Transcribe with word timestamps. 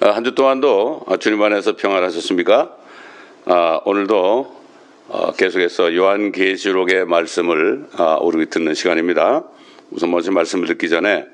아, 0.00 0.10
한주 0.10 0.36
동안도 0.36 1.06
주님 1.18 1.42
안에서 1.42 1.74
평안하셨습니까? 1.74 2.76
아, 3.46 3.80
오늘도 3.84 4.56
어, 5.08 5.32
계속해서 5.32 5.92
요한계시록의 5.96 7.04
말씀을 7.04 7.88
아, 7.94 8.16
우리 8.20 8.46
듣는 8.46 8.74
시간입니다. 8.74 9.42
우선 9.90 10.12
먼저 10.12 10.30
말씀을 10.30 10.68
듣기 10.68 10.88
전에 10.88 11.26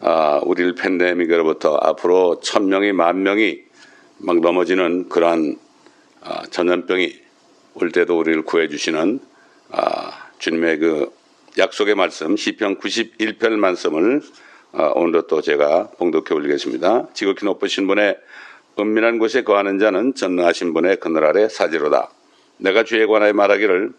아, 0.00 0.38
우리를 0.44 0.74
팬데믹으로부터 0.74 1.76
앞으로 1.76 2.40
천 2.40 2.68
명이 2.68 2.92
만 2.92 3.22
명이 3.22 3.62
막 4.18 4.40
넘어지는 4.40 5.08
그러한 5.08 5.56
아, 6.20 6.42
전염병이 6.50 7.14
올 7.72 7.90
때도 7.90 8.18
우리를 8.18 8.42
구해주시는 8.42 9.18
아, 9.70 10.28
주님의 10.38 10.78
그 10.78 11.10
약속의 11.56 11.94
말씀 11.94 12.36
시편 12.36 12.80
91편 12.80 13.52
말씀을 13.52 14.20
아, 14.72 14.92
오늘도 14.94 15.22
또 15.26 15.40
제가 15.42 15.90
봉독해 15.98 16.32
올리겠습니다. 16.32 17.08
지극히 17.12 17.44
높으신 17.44 17.88
분의 17.88 18.16
은밀한 18.78 19.18
곳에 19.18 19.42
거하는 19.42 19.80
자는 19.80 20.14
전능하신 20.14 20.72
분의 20.74 21.00
그늘 21.00 21.24
아래 21.24 21.48
사지로다. 21.48 22.10
내가 22.58 22.84
주에 22.84 23.04
관하여 23.06 23.32
말하기를 23.32 23.90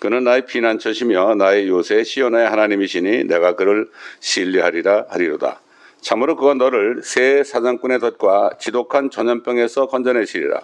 그는 0.00 0.24
나의 0.24 0.46
피난처시며 0.46 1.34
나의 1.34 1.68
요새 1.68 2.04
시온의 2.04 2.48
하나님이시니 2.48 3.24
내가 3.24 3.54
그를 3.54 3.90
신뢰하리라 4.20 5.06
하리로다. 5.10 5.60
참으로 6.00 6.36
그가 6.36 6.54
너를 6.54 7.02
새 7.02 7.44
사냥꾼의 7.44 7.98
덫과 7.98 8.52
지독한 8.58 9.10
전염병에서 9.10 9.88
건져내시리라. 9.88 10.62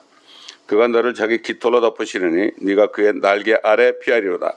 그가 0.66 0.88
너를 0.88 1.12
자기 1.12 1.42
깃털로 1.42 1.83
덮으시리니 1.83 2.52
네가 2.62 2.92
그의 2.92 3.20
날개 3.20 3.56
아래 3.62 3.98
피하리로다. 3.98 4.55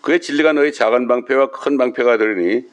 그의 0.00 0.20
진리가 0.20 0.52
너희 0.52 0.72
작은 0.72 1.08
방패와 1.08 1.50
큰 1.50 1.76
방패가 1.76 2.18
되리니 2.18 2.64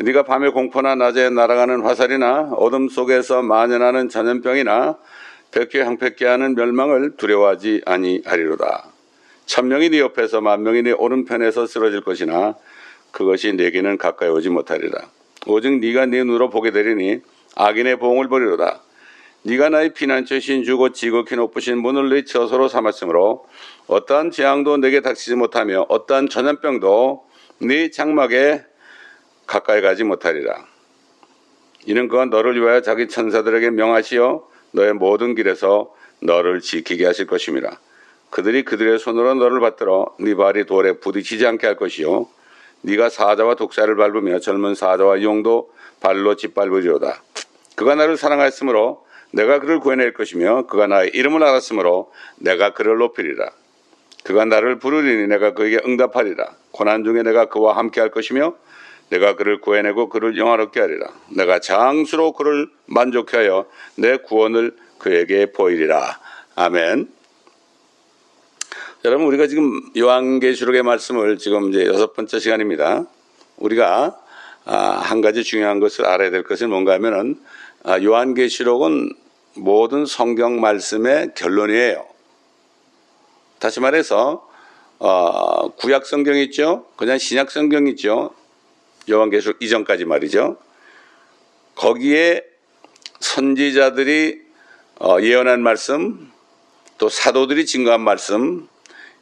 네가 0.00 0.24
밤에 0.24 0.50
공포나 0.50 0.94
낮에 0.94 1.30
날아가는 1.30 1.82
화살이나 1.82 2.52
어둠 2.56 2.88
속에서 2.88 3.42
만연하는 3.42 4.08
전염병이나 4.08 4.96
백회 5.52 5.82
항백케 5.82 6.26
하는 6.26 6.54
멸망을 6.54 7.16
두려워하지 7.16 7.82
아니하리로다. 7.84 8.86
천명이 9.44 9.90
네 9.90 10.00
옆에서 10.00 10.40
만명이 10.40 10.82
네 10.82 10.92
오른편에서 10.92 11.66
쓰러질 11.66 12.00
것이나 12.02 12.54
그것이 13.10 13.52
내게는 13.52 13.98
가까이 13.98 14.30
오지 14.30 14.48
못하리라. 14.48 14.98
오직 15.46 15.78
네가 15.78 16.06
네 16.06 16.24
눈으로 16.24 16.48
보게 16.48 16.70
되리니 16.70 17.20
악인의 17.56 17.98
보응을 17.98 18.28
버리로다. 18.28 18.80
네가 19.42 19.68
나의 19.68 19.92
피난처신 19.92 20.64
주고 20.64 20.92
지극히 20.92 21.36
높으신 21.36 21.78
문을 21.78 22.08
네 22.08 22.24
처소로 22.24 22.68
삼았으므로 22.68 23.44
어떠한 23.92 24.30
재앙도 24.30 24.78
내게 24.78 25.00
닥치지 25.00 25.34
못하며 25.34 25.86
어떠한 25.88 26.30
전염병도 26.30 27.24
네 27.62 27.90
장막에 27.90 28.64
가까이 29.46 29.82
가지 29.82 30.02
못하리라. 30.02 30.64
이는 31.84 32.08
그가 32.08 32.24
너를 32.26 32.60
위하여 32.60 32.80
자기 32.80 33.08
천사들에게 33.08 33.70
명하시어 33.70 34.48
너의 34.70 34.94
모든 34.94 35.34
길에서 35.34 35.92
너를 36.20 36.60
지키게 36.60 37.04
하실 37.04 37.26
것임이라. 37.26 37.70
그들이 38.30 38.62
그들의 38.64 38.98
손으로 38.98 39.34
너를 39.34 39.60
받들어 39.60 40.06
네 40.18 40.34
발이 40.34 40.64
돌에 40.64 40.98
부딪히지 40.98 41.46
않게 41.46 41.66
할 41.66 41.76
것이요. 41.76 42.28
네가 42.82 43.10
사자와 43.10 43.56
독사를 43.56 43.94
밟으며 43.94 44.38
젊은 44.38 44.74
사자와 44.74 45.22
용도 45.22 45.70
발로 46.00 46.34
짓밟으리로다. 46.36 47.22
그가 47.76 47.94
나를 47.94 48.16
사랑하였으므로 48.16 49.04
내가 49.32 49.58
그를 49.60 49.80
구해낼 49.80 50.14
것이며 50.14 50.66
그가 50.66 50.86
나의 50.86 51.10
이름을 51.12 51.42
알았으므로 51.42 52.10
내가 52.38 52.72
그를 52.72 52.96
높이리라. 52.96 53.50
그가 54.22 54.44
나를 54.44 54.78
부르리니 54.78 55.26
내가 55.26 55.54
그에게 55.54 55.80
응답하리라. 55.84 56.54
고난 56.70 57.04
중에 57.04 57.22
내가 57.22 57.46
그와 57.46 57.76
함께 57.76 58.00
할 58.00 58.10
것이며 58.10 58.54
내가 59.10 59.36
그를 59.36 59.60
구해내고 59.60 60.08
그를 60.08 60.38
영화롭게 60.38 60.80
하리라. 60.80 61.06
내가 61.30 61.58
장수로 61.58 62.32
그를 62.32 62.68
만족해 62.86 63.36
하여 63.36 63.66
내 63.96 64.16
구원을 64.16 64.74
그에게 64.98 65.52
보이리라. 65.52 66.18
아멘. 66.54 67.08
여러분 69.04 69.26
우리가 69.26 69.48
지금 69.48 69.82
요한계시록의 69.96 70.84
말씀을 70.84 71.36
지금 71.36 71.70
이제 71.70 71.86
여섯 71.86 72.14
번째 72.14 72.38
시간입니다. 72.38 73.04
우리가 73.56 74.16
한 74.64 75.20
가지 75.20 75.42
중요한 75.42 75.80
것을 75.80 76.06
알아야 76.06 76.30
될 76.30 76.44
것은 76.44 76.70
뭔가 76.70 76.92
하면은 76.94 77.38
요한계시록은 77.84 79.10
모든 79.56 80.06
성경 80.06 80.60
말씀의 80.60 81.32
결론이에요. 81.34 82.06
다시 83.62 83.78
말해서 83.78 84.50
어, 84.98 85.68
구약 85.76 86.04
성경 86.04 86.36
있죠, 86.36 86.84
그냥 86.96 87.18
신약 87.18 87.52
성경 87.52 87.86
있죠, 87.86 88.34
요한계시록 89.08 89.62
이전까지 89.62 90.04
말이죠. 90.04 90.56
거기에 91.76 92.42
선지자들이 93.20 94.42
어, 94.98 95.18
예언한 95.20 95.62
말씀, 95.62 96.32
또 96.98 97.08
사도들이 97.08 97.64
증거한 97.64 98.00
말씀, 98.00 98.66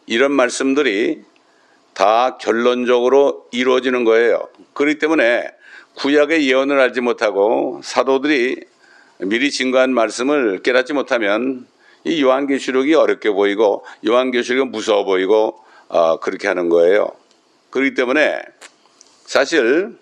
이런 0.06 0.32
말씀들이 0.32 1.22
다 1.92 2.38
결론적으로 2.38 3.46
이루어지는 3.52 4.04
거예요. 4.04 4.48
그렇기 4.72 4.98
때문에 4.98 5.50
구약의 5.96 6.48
예언을 6.48 6.80
알지 6.80 7.02
못하고 7.02 7.82
사도들이 7.84 8.56
미리 9.18 9.50
증거한 9.50 9.92
말씀을 9.92 10.62
깨닫지 10.62 10.94
못하면 10.94 11.66
이 12.04 12.22
요한계시록이 12.22 12.94
어렵게 12.94 13.30
보이고 13.30 13.84
요한계시록이 14.06 14.70
무서워 14.70 15.04
보이고 15.04 15.62
어, 15.88 16.20
그렇게 16.20 16.48
하는 16.48 16.68
거예요. 16.68 17.10
그렇기 17.70 17.94
때문에 17.94 18.40
사실 19.24 19.96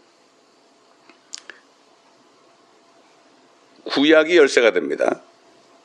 구약이 3.85 4.37
열쇠가 4.37 4.73
됩니다. 4.73 5.21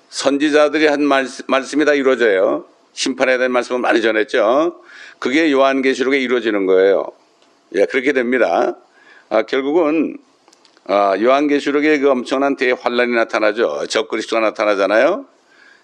선지자들이 0.10 0.88
한 0.88 1.04
말씀, 1.04 1.46
말씀이 1.48 1.86
다 1.86 1.94
이루어져요. 1.94 2.66
심판에 2.94 3.38
대한 3.38 3.52
말씀을 3.52 3.82
많이 3.82 4.02
전했죠. 4.02 4.82
그게 5.20 5.52
요한계시록에 5.52 6.20
이루어지는 6.20 6.66
거예요. 6.66 7.08
예, 7.76 7.86
그렇게 7.86 8.14
됩니다. 8.14 8.78
아, 9.30 9.44
결국은 9.44 10.18
아, 10.86 11.16
요한계시록에 11.20 12.00
그 12.00 12.12
엄청난 12.12 12.56
대환란이 12.56 13.14
나타나죠. 13.14 13.88
적그리스도가 13.88 14.42
나타나잖아요. 14.42 15.26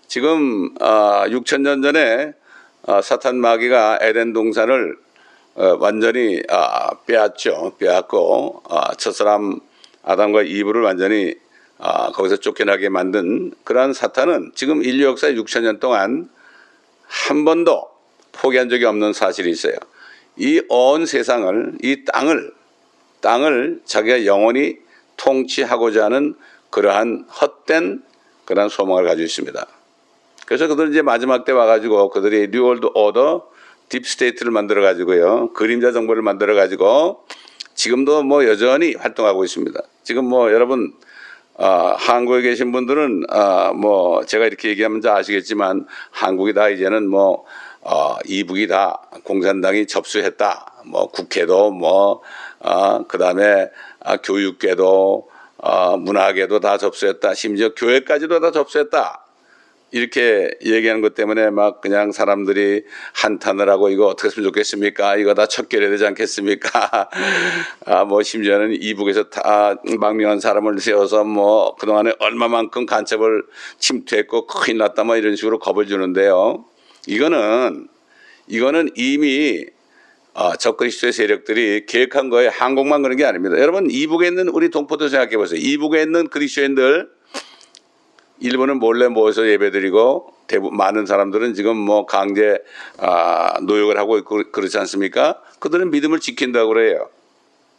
지금 0.09 0.73
아, 0.79 1.25
6천 1.27 1.61
년 1.61 1.83
전에 1.83 2.33
아, 2.87 2.99
사탄 2.99 3.37
마귀가 3.37 3.99
에덴 4.01 4.33
동산을 4.33 4.97
어, 5.53 5.77
완전히 5.79 6.41
아, 6.49 6.95
빼앗죠. 7.05 7.75
빼앗고 7.77 8.63
아, 8.69 8.95
첫사람 8.95 9.59
아담과 10.01 10.41
이브를 10.41 10.81
완전히 10.81 11.35
아, 11.77 12.11
거기서 12.11 12.37
쫓겨나게 12.37 12.89
만든 12.89 13.51
그러한 13.63 13.93
사탄은 13.93 14.53
지금 14.55 14.83
인류 14.83 15.05
역사 15.05 15.27
6천 15.29 15.61
년 15.61 15.79
동안 15.79 16.27
한 17.05 17.45
번도 17.45 17.87
포기한 18.31 18.67
적이 18.67 18.85
없는 18.85 19.13
사실이 19.13 19.51
있어요. 19.51 19.75
이 20.37 20.59
온 20.69 21.05
세상을, 21.05 21.73
이 21.83 22.03
땅을, 22.05 22.51
땅을 23.21 23.81
자기가 23.85 24.25
영원히 24.25 24.79
통치하고자 25.17 26.05
하는 26.05 26.33
그러한 26.71 27.27
헛된 27.29 28.01
그러한 28.45 28.69
소망을 28.69 29.03
가지고 29.03 29.25
있습니다. 29.25 29.78
그래서 30.49 30.65
그들은 30.65 30.89
이제 30.89 31.03
마지막 31.03 31.45
때 31.45 31.51
와가지고 31.51 32.09
그들이 32.09 32.47
New 32.49 32.64
World 32.64 32.87
Order 32.95 33.51
Deep 33.89 34.08
State를 34.08 34.51
만들어 34.51 34.81
가지고요. 34.81 35.53
그림자 35.53 35.91
정부를 35.91 36.23
만들어 36.23 36.55
가지고 36.55 37.23
지금도 37.75 38.23
뭐 38.23 38.43
여전히 38.47 38.95
활동하고 38.95 39.43
있습니다. 39.43 39.79
지금 40.01 40.25
뭐 40.25 40.51
여러분 40.51 40.91
어, 41.53 41.93
한국에 41.95 42.41
계신 42.41 42.71
분들은 42.71 43.25
어, 43.29 43.73
뭐 43.75 44.25
제가 44.25 44.47
이렇게 44.47 44.69
얘기하면 44.69 45.01
다 45.01 45.17
아시겠지만 45.17 45.85
한국이 46.09 46.55
다 46.55 46.69
이제는 46.69 47.07
뭐 47.07 47.45
어, 47.81 48.15
이북이 48.25 48.65
다 48.65 49.03
공산당이 49.25 49.85
접수했다. 49.85 50.83
뭐 50.87 51.11
국회도 51.11 51.69
뭐 51.69 52.23
어, 52.61 53.05
그다음에 53.05 53.69
아, 53.99 54.17
교육계도 54.17 55.29
어, 55.57 55.97
문화계도 55.97 56.59
다 56.59 56.79
접수했다. 56.79 57.35
심지어 57.35 57.75
교회까지도 57.75 58.39
다 58.39 58.49
접수했다. 58.49 59.28
이렇게 59.91 60.51
얘기하는 60.63 61.01
것 61.01 61.15
때문에 61.15 61.49
막 61.49 61.81
그냥 61.81 62.11
사람들이 62.11 62.83
한탄을 63.13 63.69
하고 63.69 63.89
이거 63.89 64.07
어떻게 64.07 64.27
했으면 64.27 64.47
좋겠습니까? 64.49 65.17
이거 65.17 65.33
다 65.33 65.47
척결해야 65.47 65.89
되지 65.89 66.05
않겠습니까? 66.05 67.09
아, 67.85 68.05
뭐 68.05 68.21
심지어는 68.21 68.77
이북에서 68.81 69.29
다 69.29 69.75
망명한 69.99 70.39
사람을 70.39 70.79
세워서 70.79 71.23
뭐 71.23 71.75
그동안에 71.75 72.13
얼마만큼 72.19 72.85
간첩을 72.85 73.43
침투했고 73.79 74.47
큰일 74.47 74.77
났다 74.77 75.03
뭐 75.03 75.15
이런 75.15 75.35
식으로 75.35 75.59
겁을 75.59 75.87
주는데요. 75.87 76.65
이거는 77.07 77.87
이거는 78.47 78.89
이미 78.95 79.65
어, 80.33 80.55
적그리스도의 80.55 81.11
세력들이 81.11 81.85
계획한 81.87 82.29
거에 82.29 82.47
한국만 82.47 83.01
그런 83.01 83.17
게 83.17 83.25
아닙니다. 83.25 83.59
여러분 83.59 83.89
이북에 83.89 84.27
있는 84.27 84.47
우리 84.49 84.69
동포도 84.69 85.07
생각해 85.07 85.35
보세요. 85.37 85.59
이북에 85.59 86.03
있는 86.03 86.29
그리스도인들 86.29 87.09
일본은 88.39 88.79
몰래 88.79 89.07
모여서 89.07 89.47
예배드리고 89.47 90.33
대부분 90.47 90.77
많은 90.77 91.05
사람들은 91.05 91.53
지금 91.53 91.77
뭐 91.77 92.05
강제 92.05 92.57
아, 92.97 93.59
노역을 93.61 93.97
하고 93.97 94.17
있고 94.17 94.41
그렇지 94.51 94.77
않습니까? 94.79 95.41
그들은 95.59 95.91
믿음을 95.91 96.19
지킨다고 96.19 96.73
그래요. 96.73 97.09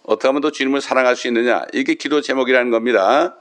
어떻게 0.04 0.28
하면 0.28 0.40
더 0.40 0.50
주님을 0.50 0.80
사랑할 0.80 1.16
수 1.16 1.28
있느냐? 1.28 1.64
이게 1.72 1.94
기도 1.94 2.20
제목이라는 2.20 2.70
겁니다. 2.70 3.36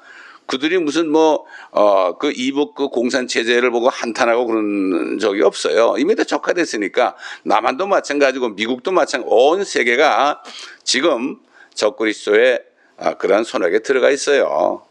그들이 0.46 0.80
무슨 0.80 1.12
뭐, 1.12 1.46
어, 1.72 2.18
그 2.18 2.32
이북 2.36 2.74
그 2.74 2.88
공산 2.88 3.28
체제를 3.28 3.70
보고 3.70 3.88
한탄하고 3.88 4.48
그런 4.48 5.20
적이 5.20 5.44
없어요. 5.44 5.96
이미 6.00 6.16
다 6.16 6.24
적화됐으니까 6.24 7.16
남한도 7.44 7.86
마찬가지고 7.86 8.50
미국도 8.50 8.92
마찬가지고 8.92 9.50
온 9.50 9.64
세계가 9.64 10.42
지금 10.84 11.38
적그리스도의 11.76 12.64
아, 12.98 13.14
그러한 13.14 13.44
손학에 13.44 13.80
들어가 13.80 14.10
있어요. 14.10 14.82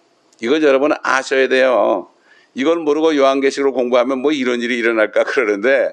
이걸 0.40 0.62
여러분 0.62 0.92
아셔야 1.02 1.48
돼요. 1.48 2.08
이걸 2.58 2.78
모르고 2.78 3.14
요한계시록을 3.14 3.72
공부하면 3.72 4.18
뭐 4.18 4.32
이런 4.32 4.60
일이 4.60 4.76
일어날까 4.78 5.22
그러는데 5.22 5.92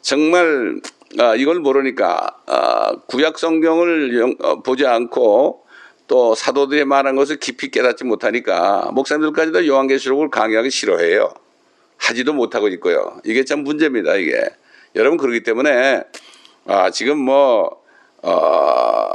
정말 0.00 0.80
아, 1.20 1.36
이걸 1.36 1.60
모르니까 1.60 2.36
아, 2.46 2.96
구약 3.06 3.38
성경을 3.38 4.36
어, 4.40 4.62
보지 4.62 4.86
않고 4.86 5.64
또 6.08 6.34
사도들이 6.34 6.84
말한 6.84 7.14
것을 7.14 7.36
깊이 7.36 7.70
깨닫지 7.70 8.02
못하니까 8.02 8.90
목사님들까지도 8.92 9.68
요한계시록을 9.68 10.30
강의하기 10.30 10.68
싫어해요. 10.68 11.32
하지도 11.96 12.32
못하고 12.32 12.66
있고요. 12.68 13.20
이게 13.24 13.44
참 13.44 13.62
문제입니다. 13.62 14.16
이게 14.16 14.48
여러분 14.96 15.16
그렇기 15.16 15.44
때문에 15.44 16.02
아, 16.66 16.90
지금 16.90 17.18
뭐 17.18 17.80
어, 18.22 19.10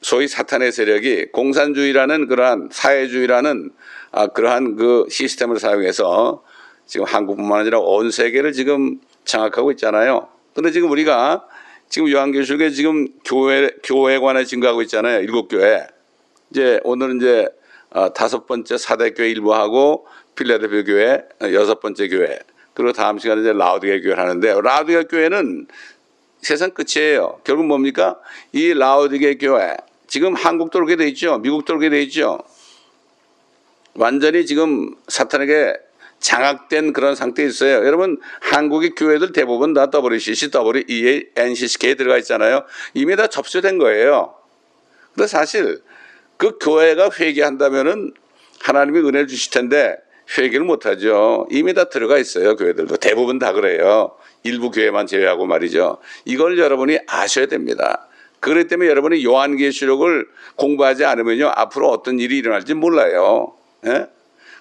소위 0.00 0.28
사탄의 0.28 0.70
세력이 0.70 1.32
공산주의라는 1.32 2.28
그러한 2.28 2.68
사회주의라는 2.70 3.72
아, 4.10 4.26
그러한 4.28 4.76
그 4.76 5.06
시스템을 5.10 5.58
사용해서 5.58 6.42
지금 6.86 7.06
한국뿐만 7.06 7.60
아니라 7.60 7.80
온 7.80 8.10
세계를 8.10 8.52
지금 8.52 9.00
장악하고 9.24 9.70
있잖아요. 9.72 10.28
그런데 10.54 10.72
지금 10.72 10.90
우리가 10.90 11.46
지금 11.88 12.10
요한계시록에 12.10 12.70
지금 12.70 13.08
교회 13.24 13.70
교회관에 13.82 14.44
증가하고 14.44 14.82
있잖아요. 14.82 15.20
일곱 15.20 15.48
교회. 15.48 15.86
이제 16.50 16.80
오늘은 16.84 17.18
이제 17.18 17.48
어, 17.90 18.12
다섯 18.12 18.46
번째 18.46 18.76
사대 18.76 19.10
교회 19.10 19.30
일부하고 19.30 20.06
필라델피아 20.34 20.82
교회 20.84 21.24
어, 21.42 21.52
여섯 21.52 21.80
번째 21.80 22.08
교회 22.08 22.38
그리고 22.74 22.92
다음 22.92 23.18
시간에 23.18 23.40
이제 23.40 23.52
라우디게 23.52 24.00
교회를 24.00 24.22
하는데 24.22 24.60
라우디게 24.62 25.04
교회는 25.04 25.66
세상 26.40 26.70
끝이에요. 26.70 27.40
결국 27.44 27.66
뭡니까? 27.66 28.18
이 28.52 28.72
라우디게 28.72 29.38
교회 29.38 29.76
지금 30.06 30.34
한국도 30.34 30.78
그렇게 30.78 30.96
돼 30.96 31.08
있죠. 31.08 31.38
미국도 31.38 31.78
그렇게 31.78 31.90
돼 31.90 32.02
있죠. 32.02 32.38
완전히 33.98 34.46
지금 34.46 34.94
사탄에게 35.08 35.74
장악된 36.20 36.92
그런 36.92 37.14
상태에 37.14 37.46
있어요. 37.46 37.86
여러분 37.86 38.18
한국의 38.40 38.90
교회들 38.90 39.32
대부분 39.32 39.74
다 39.74 39.90
WCC, 39.92 40.50
WEA, 40.54 41.26
NCCK에 41.36 41.94
들어가 41.94 42.16
있잖아요. 42.18 42.64
이미 42.94 43.16
다 43.16 43.26
접수된 43.26 43.78
거예요. 43.78 44.34
근데 45.14 45.26
사실 45.26 45.82
그 46.36 46.58
교회가 46.58 47.10
회개한다면은 47.18 48.14
하나님이 48.60 49.00
은혜를 49.00 49.26
주실 49.26 49.52
텐데 49.52 49.96
회개를 50.36 50.64
못하죠. 50.64 51.46
이미 51.50 51.74
다 51.74 51.88
들어가 51.88 52.18
있어요. 52.18 52.56
교회들도 52.56 52.96
대부분 52.98 53.38
다 53.38 53.52
그래요. 53.52 54.16
일부 54.44 54.70
교회만 54.70 55.06
제외하고 55.06 55.46
말이죠. 55.46 55.98
이걸 56.24 56.58
여러분이 56.58 56.98
아셔야 57.06 57.46
됩니다. 57.46 58.08
그렇기 58.40 58.68
때문에 58.68 58.88
여러분이 58.88 59.24
요한계시록을 59.24 60.28
공부하지 60.56 61.04
않으면요 61.04 61.50
앞으로 61.54 61.88
어떤 61.90 62.20
일이 62.20 62.38
일어날지 62.38 62.74
몰라요. 62.74 63.57
예? 63.86 64.06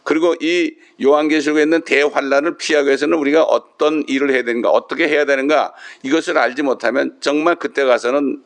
그리고 0.04 0.36
이 0.40 0.74
요한계시록에 1.04 1.64
있는 1.64 1.82
대환란을 1.82 2.58
피하기 2.58 2.88
위해서는 2.88 3.18
우리가 3.18 3.44
어떤 3.44 4.06
일을 4.08 4.32
해야 4.32 4.44
되는가, 4.44 4.70
어떻게 4.70 5.08
해야 5.08 5.26
되는가 5.26 5.74
이것을 6.04 6.38
알지 6.38 6.64
못하면 6.64 7.18
정말 7.20 7.56
그때 7.56 7.84
가서는 7.84 8.42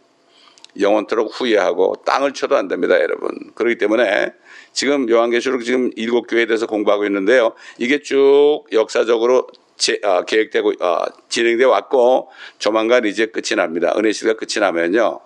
영원토록 0.79 1.39
후회하고 1.39 1.97
땅을 2.05 2.33
쳐도 2.33 2.55
안 2.55 2.67
됩니다, 2.67 2.99
여러분. 2.99 3.29
그렇기 3.55 3.77
때문에 3.77 4.33
지금 4.73 5.07
요한계시록 5.09 5.63
지금 5.63 5.91
일곱 5.95 6.27
교회에 6.27 6.45
대해서 6.45 6.65
공부하고 6.65 7.05
있는데요. 7.05 7.53
이게 7.77 8.01
쭉 8.01 8.63
역사적으로 8.71 9.47
제, 9.77 9.99
어, 10.03 10.23
계획되고 10.23 10.73
어, 10.79 11.05
진행돼 11.29 11.65
왔고 11.65 12.29
조만간 12.57 13.05
이제 13.05 13.25
끝이 13.27 13.55
납니다. 13.55 13.93
은혜 13.97 14.11
시대가 14.11 14.37
끝이 14.37 14.59
나면요, 14.59 15.19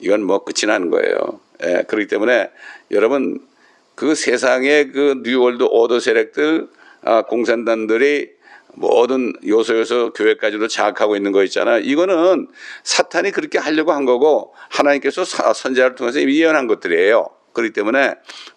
이건 0.00 0.24
뭐 0.24 0.44
끝이 0.44 0.66
나는 0.66 0.90
거예요. 0.90 1.40
예, 1.62 1.84
그렇기 1.86 2.08
때문에 2.08 2.50
여러분 2.90 3.40
그 3.94 4.14
세상의 4.14 4.92
그 4.92 5.22
New 5.24 5.39
World 5.39 5.64
Order 5.64 6.00
세력들 6.00 6.68
아, 7.02 7.22
공산단들이 7.22 8.30
모든 8.76 9.32
요소 9.46 9.78
요소 9.78 10.12
교회까지도 10.14 10.68
장악하고 10.68 11.16
있는 11.16 11.32
거 11.32 11.44
있잖아요. 11.44 11.78
이거는 11.80 12.48
사탄이 12.82 13.30
그렇게 13.30 13.58
하려고 13.58 13.92
한 13.92 14.04
거고 14.04 14.54
하나님께서 14.70 15.24
선지자를 15.24 15.94
통해서 15.94 16.20
예언한 16.20 16.66
것들이에요. 16.66 17.28
그렇기 17.52 17.72
때문에 17.72 18.14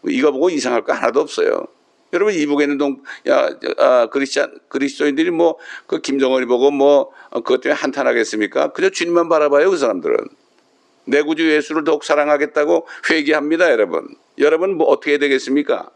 이거 0.08 0.32
보고 0.32 0.50
이상할 0.50 0.84
거 0.84 0.94
하나도 0.94 1.20
없어요. 1.20 1.68
여러분 2.14 2.34
이북에 2.34 2.64
있는 2.64 2.78
동, 2.78 3.04
야, 3.28 3.50
아, 3.78 4.08
그리스찬, 4.08 4.60
그리스도인들이 4.70 5.30
뭐, 5.30 5.58
그 5.88 6.00
김정은이 6.00 6.46
보고 6.46 6.72
뭐, 6.72 7.12
어, 7.30 7.42
그것 7.42 7.60
때문에 7.60 7.78
한탄하겠습니까? 7.80 8.72
그저 8.72 8.90
주님만 8.90 9.28
바라봐요, 9.28 9.70
그 9.70 9.78
사람들은. 9.78 10.16
내 11.08 11.22
구주 11.22 11.50
예수를 11.52 11.84
더욱 11.84 12.04
사랑하겠다고 12.04 12.88
회개합니다, 13.10 13.72
여러분. 13.72 14.08
여러분 14.38 14.76
뭐 14.76 14.88
어떻게 14.88 15.18
되겠습니까? 15.18 15.90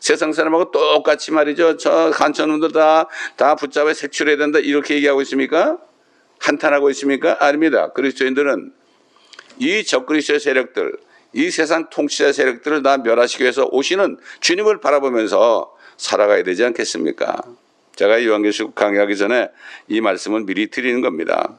세상 0.00 0.32
사람하고 0.32 0.72
똑같이 0.72 1.30
말이죠. 1.30 1.76
저 1.76 2.10
간천놈들 2.10 2.72
다, 2.72 3.06
다 3.36 3.54
붙잡아 3.54 3.92
색출해야 3.92 4.36
된다. 4.36 4.58
이렇게 4.58 4.96
얘기하고 4.96 5.22
있습니까? 5.22 5.78
한탄하고 6.40 6.90
있습니까? 6.90 7.36
아닙니다. 7.38 7.92
그리스도인들은 7.92 8.72
이 9.58 9.84
적그리스도의 9.84 10.40
세력들, 10.40 10.96
이 11.34 11.50
세상 11.50 11.88
통치자 11.88 12.32
세력들을 12.32 12.82
다 12.82 12.98
멸하시기 12.98 13.44
위해서 13.44 13.68
오시는 13.70 14.18
주님을 14.40 14.80
바라보면서 14.80 15.76
살아가야 15.98 16.42
되지 16.42 16.64
않겠습니까? 16.64 17.36
제가 17.94 18.24
요한계시록 18.24 18.74
강의하기 18.74 19.16
전에 19.16 19.50
이 19.88 20.00
말씀을 20.00 20.44
미리 20.44 20.68
드리는 20.68 21.00
겁니다. 21.00 21.58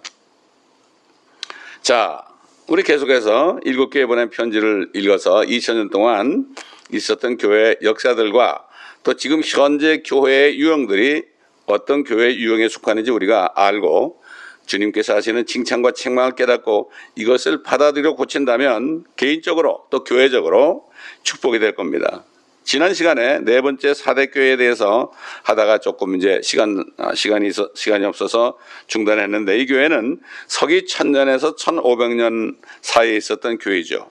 자, 1.81 2.25
우리 2.67 2.81
계속해서 2.81 3.59
일곱 3.65 3.89
교회 3.89 4.05
보낸 4.05 4.29
편지를 4.29 4.89
읽어서 4.93 5.41
2000년 5.41 5.91
동안 5.91 6.45
있었던 6.93 7.35
교회 7.37 7.75
역사들과 7.81 8.65
또 9.03 9.15
지금 9.15 9.41
현재 9.43 10.01
교회의 10.05 10.57
유형들이 10.57 11.23
어떤 11.65 12.05
교회 12.05 12.33
유형에 12.33 12.69
속하는지 12.69 13.11
우리가 13.11 13.51
알고 13.55 14.21
주님께서 14.65 15.13
하시는 15.13 15.45
칭찬과 15.45 15.91
책망을 15.91 16.35
깨닫고 16.35 16.89
이것을 17.17 17.63
받아들여 17.63 18.13
고친다면 18.13 19.03
개인적으로 19.17 19.85
또 19.89 20.05
교회적으로 20.05 20.85
축복이 21.23 21.59
될 21.59 21.75
겁니다. 21.75 22.23
지난 22.63 22.93
시간에 22.93 23.39
네 23.39 23.61
번째 23.61 23.93
사대 23.93 24.27
교회에 24.27 24.57
대해서 24.57 25.11
하다가 25.43 25.79
조금 25.79 26.15
이제 26.15 26.39
시간 26.43 26.83
아, 26.97 27.13
시간이 27.13 27.47
있어, 27.47 27.69
시간이 27.75 28.05
없어서 28.05 28.57
중단했는데 28.87 29.57
이 29.59 29.67
교회는 29.67 30.19
서기 30.47 30.85
1000년에서 30.85 31.57
1500년 31.57 32.55
사이에 32.81 33.15
있었던 33.17 33.57
교회죠. 33.57 34.09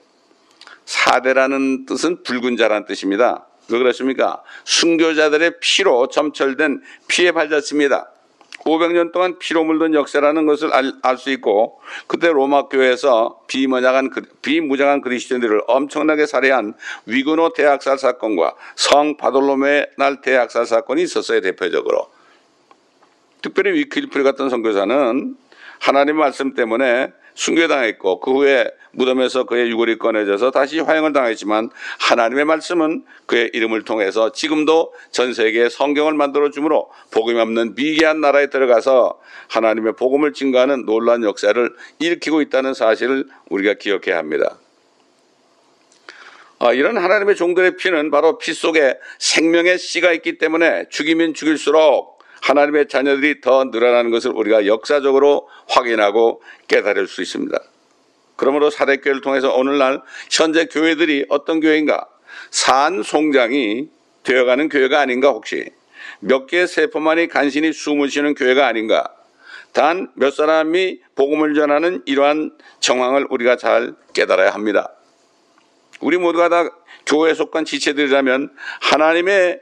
사대라는 0.85 1.87
뜻은 1.87 2.23
붉은 2.23 2.57
자라는 2.57 2.87
뜻입니다. 2.87 3.47
왜 3.69 3.79
그렇습니까? 3.79 4.43
순교자들의 4.65 5.55
피로 5.61 6.09
점철된 6.09 6.83
피에 7.09 7.33
발졌습니다. 7.33 8.12
500년 8.65 9.13
동안 9.13 9.39
피로 9.39 9.65
물든 9.65 9.95
역사라는 9.95 10.47
것을 10.47 10.71
알 10.73 11.17
수 11.17 11.31
있고 11.31 11.81
그때 12.07 12.29
로마 12.29 12.69
교회에서 12.69 13.41
비무장한 13.47 14.11
비무장한 14.41 15.01
그리스도인들을 15.01 15.63
엄청나게 15.67 16.27
살해한 16.27 16.75
위그노 17.07 17.53
대학살 17.53 17.99
사건과 17.99 18.55
성 18.77 19.17
바돌로메 19.17 19.87
날 19.99 20.21
대학살 20.21 20.67
사건이 20.67 21.03
있었어요 21.03 21.41
대표적으로. 21.41 22.09
특별히 23.43 23.73
위클리프 23.79 24.23
같은 24.23 24.49
선교사는 24.49 25.37
하나님 25.81 26.17
말씀 26.17 26.55
때문에 26.55 27.13
순교당했고 27.35 28.21
그 28.21 28.33
후에 28.33 28.71
무덤에서 28.93 29.45
그의 29.45 29.71
유골이 29.71 29.99
꺼내져서 29.99 30.51
다시 30.51 30.79
화형을 30.79 31.13
당했지만 31.13 31.71
하나님의 32.01 32.45
말씀은 32.45 33.05
그의 33.27 33.51
이름을 33.53 33.85
통해서 33.85 34.33
지금도 34.33 34.93
전 35.11 35.33
세계에 35.33 35.69
성경을 35.69 36.15
만들어 36.15 36.51
주므로 36.51 36.91
복음이 37.11 37.41
없는 37.41 37.75
미개한 37.75 38.21
나라에 38.21 38.49
들어가서 38.49 39.19
하나님의 39.49 39.95
복음을 39.95 40.33
증거하는 40.33 40.85
놀라운 40.85 41.25
역사를 41.25 41.75
일으키고 41.99 42.43
있다는 42.43 42.75
사실을 42.75 43.27
우리가 43.49 43.75
기억해야 43.75 44.19
합니다. 44.19 44.59
아, 46.59 46.73
이런 46.73 46.97
하나님의 46.97 47.35
종들의 47.35 47.77
피는 47.77 48.13
바로 48.13 48.39
피 48.39 48.53
속에 48.53 48.97
생명의 49.19 49.79
씨가 49.79 50.13
있기 50.13 50.39
때문에 50.39 50.85
죽이면 50.91 51.35
죽일수록 51.35 52.12
하나님의 52.43 52.89
자녀들이 52.89 53.41
더 53.41 53.65
늘어나는 53.65 54.11
것을 54.11 54.33
우리가 54.33 54.67
역사적으로 54.67 55.49
확인하고 55.69 56.43
깨달을 56.69 57.07
수 57.07 57.23
있습니다. 57.23 57.59
그러므로 58.37 58.71
사대교회를 58.71 59.21
통해서 59.21 59.55
오늘날 59.55 60.03
현재 60.31 60.67
교회들이 60.67 61.27
어떤 61.29 61.61
교회인가? 61.61 62.07
산 62.51 63.03
송장이 63.03 63.89
되어가는 64.25 64.69
교회가 64.69 65.01
아닌가 65.01 65.29
혹시? 65.31 65.71
몇 66.19 66.47
개의 66.47 66.67
세포만이 66.67 67.29
간신히 67.29 67.73
숨을 67.73 68.11
쉬는 68.11 68.35
교회가 68.35 68.67
아닌가? 68.67 69.15
단 69.73 70.11
몇 70.15 70.35
사람이 70.35 71.01
복음을 71.15 71.55
전하는 71.55 72.03
이러한 72.05 72.53
정황을 72.81 73.27
우리가 73.31 73.57
잘 73.57 73.95
깨달아야 74.13 74.51
합니다. 74.51 74.93
우리 76.01 76.19
모두가 76.19 76.49
다 76.49 76.69
교회에 77.07 77.35
속한 77.35 77.65
지체들이라면 77.65 78.51
하나님의 78.81 79.61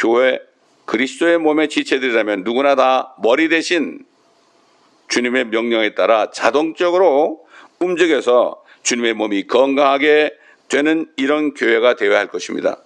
교회 0.00 0.40
그리스도의 0.86 1.38
몸의 1.38 1.68
지체들이라면 1.68 2.42
누구나 2.42 2.74
다 2.74 3.14
머리 3.22 3.48
대신 3.50 4.04
주님의 5.08 5.46
명령에 5.46 5.94
따라 5.94 6.30
자동적으로 6.30 7.44
움직여서 7.80 8.64
주님의 8.82 9.12
몸이 9.14 9.46
건강하게 9.46 10.34
되는 10.68 11.06
이런 11.16 11.52
교회가 11.52 11.96
되어야 11.96 12.18
할 12.18 12.28
것입니다. 12.28 12.78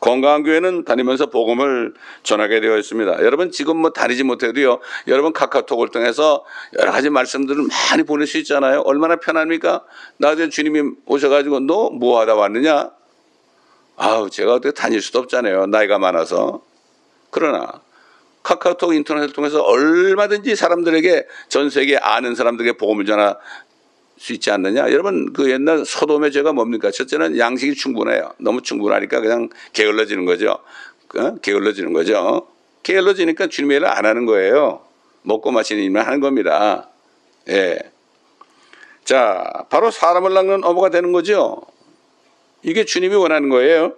건강한 0.00 0.42
교회는 0.42 0.84
다니면서 0.84 1.30
복음을 1.30 1.94
전하게 2.22 2.60
되어 2.60 2.76
있습니다. 2.78 3.22
여러분 3.24 3.50
지금 3.50 3.78
뭐 3.78 3.90
다니지 3.90 4.24
못해도요. 4.24 4.80
여러분 5.06 5.32
카카오톡을 5.32 5.88
통해서 5.88 6.44
여러 6.78 6.90
가지 6.92 7.10
말씀들을 7.10 7.62
많이 7.90 8.02
보낼 8.02 8.26
수 8.26 8.38
있잖아요. 8.38 8.80
얼마나 8.80 9.16
편합니까? 9.16 9.84
나중에 10.18 10.48
주님이 10.48 10.96
오셔가지고 11.06 11.60
너 11.60 11.90
뭐 11.90 12.20
하다 12.20 12.34
왔느냐? 12.34 12.95
아우 13.96 14.30
제가 14.30 14.54
어떻게 14.54 14.72
다닐 14.72 15.00
수도 15.00 15.18
없잖아요. 15.20 15.66
나이가 15.66 15.98
많아서. 15.98 16.62
그러나 17.30 17.80
카카오톡 18.42 18.94
인터넷을 18.94 19.32
통해서 19.32 19.62
얼마든지 19.62 20.54
사람들에게 20.54 21.26
전 21.48 21.68
세계 21.70 21.96
아는 21.96 22.34
사람들에게 22.34 22.76
복음을 22.76 23.04
전하 23.04 23.36
수 24.18 24.32
있지 24.32 24.50
않느냐? 24.50 24.90
여러분 24.92 25.32
그 25.34 25.50
옛날 25.50 25.84
소돔의 25.84 26.32
죄가 26.32 26.52
뭡니까? 26.52 26.90
첫째는 26.90 27.38
양식이 27.38 27.74
충분해요. 27.74 28.32
너무 28.38 28.62
충분하니까 28.62 29.20
그냥 29.20 29.50
게을러지는 29.74 30.24
거죠. 30.24 30.58
어? 31.16 31.34
게을러지는 31.42 31.92
거죠. 31.92 32.48
게을러지니까 32.82 33.48
주님의 33.48 33.78
일을 33.78 33.88
안 33.88 34.06
하는 34.06 34.24
거예요. 34.24 34.80
먹고 35.22 35.50
마시는 35.50 35.82
일만 35.82 36.06
하는 36.06 36.20
겁니다. 36.20 36.88
예. 37.48 37.78
자, 39.04 39.66
바로 39.70 39.90
사람을 39.90 40.32
낳는 40.32 40.64
어부가 40.64 40.90
되는 40.90 41.12
거죠. 41.12 41.60
이게 42.66 42.84
주님이 42.84 43.14
원하는 43.14 43.48
거예요. 43.48 43.94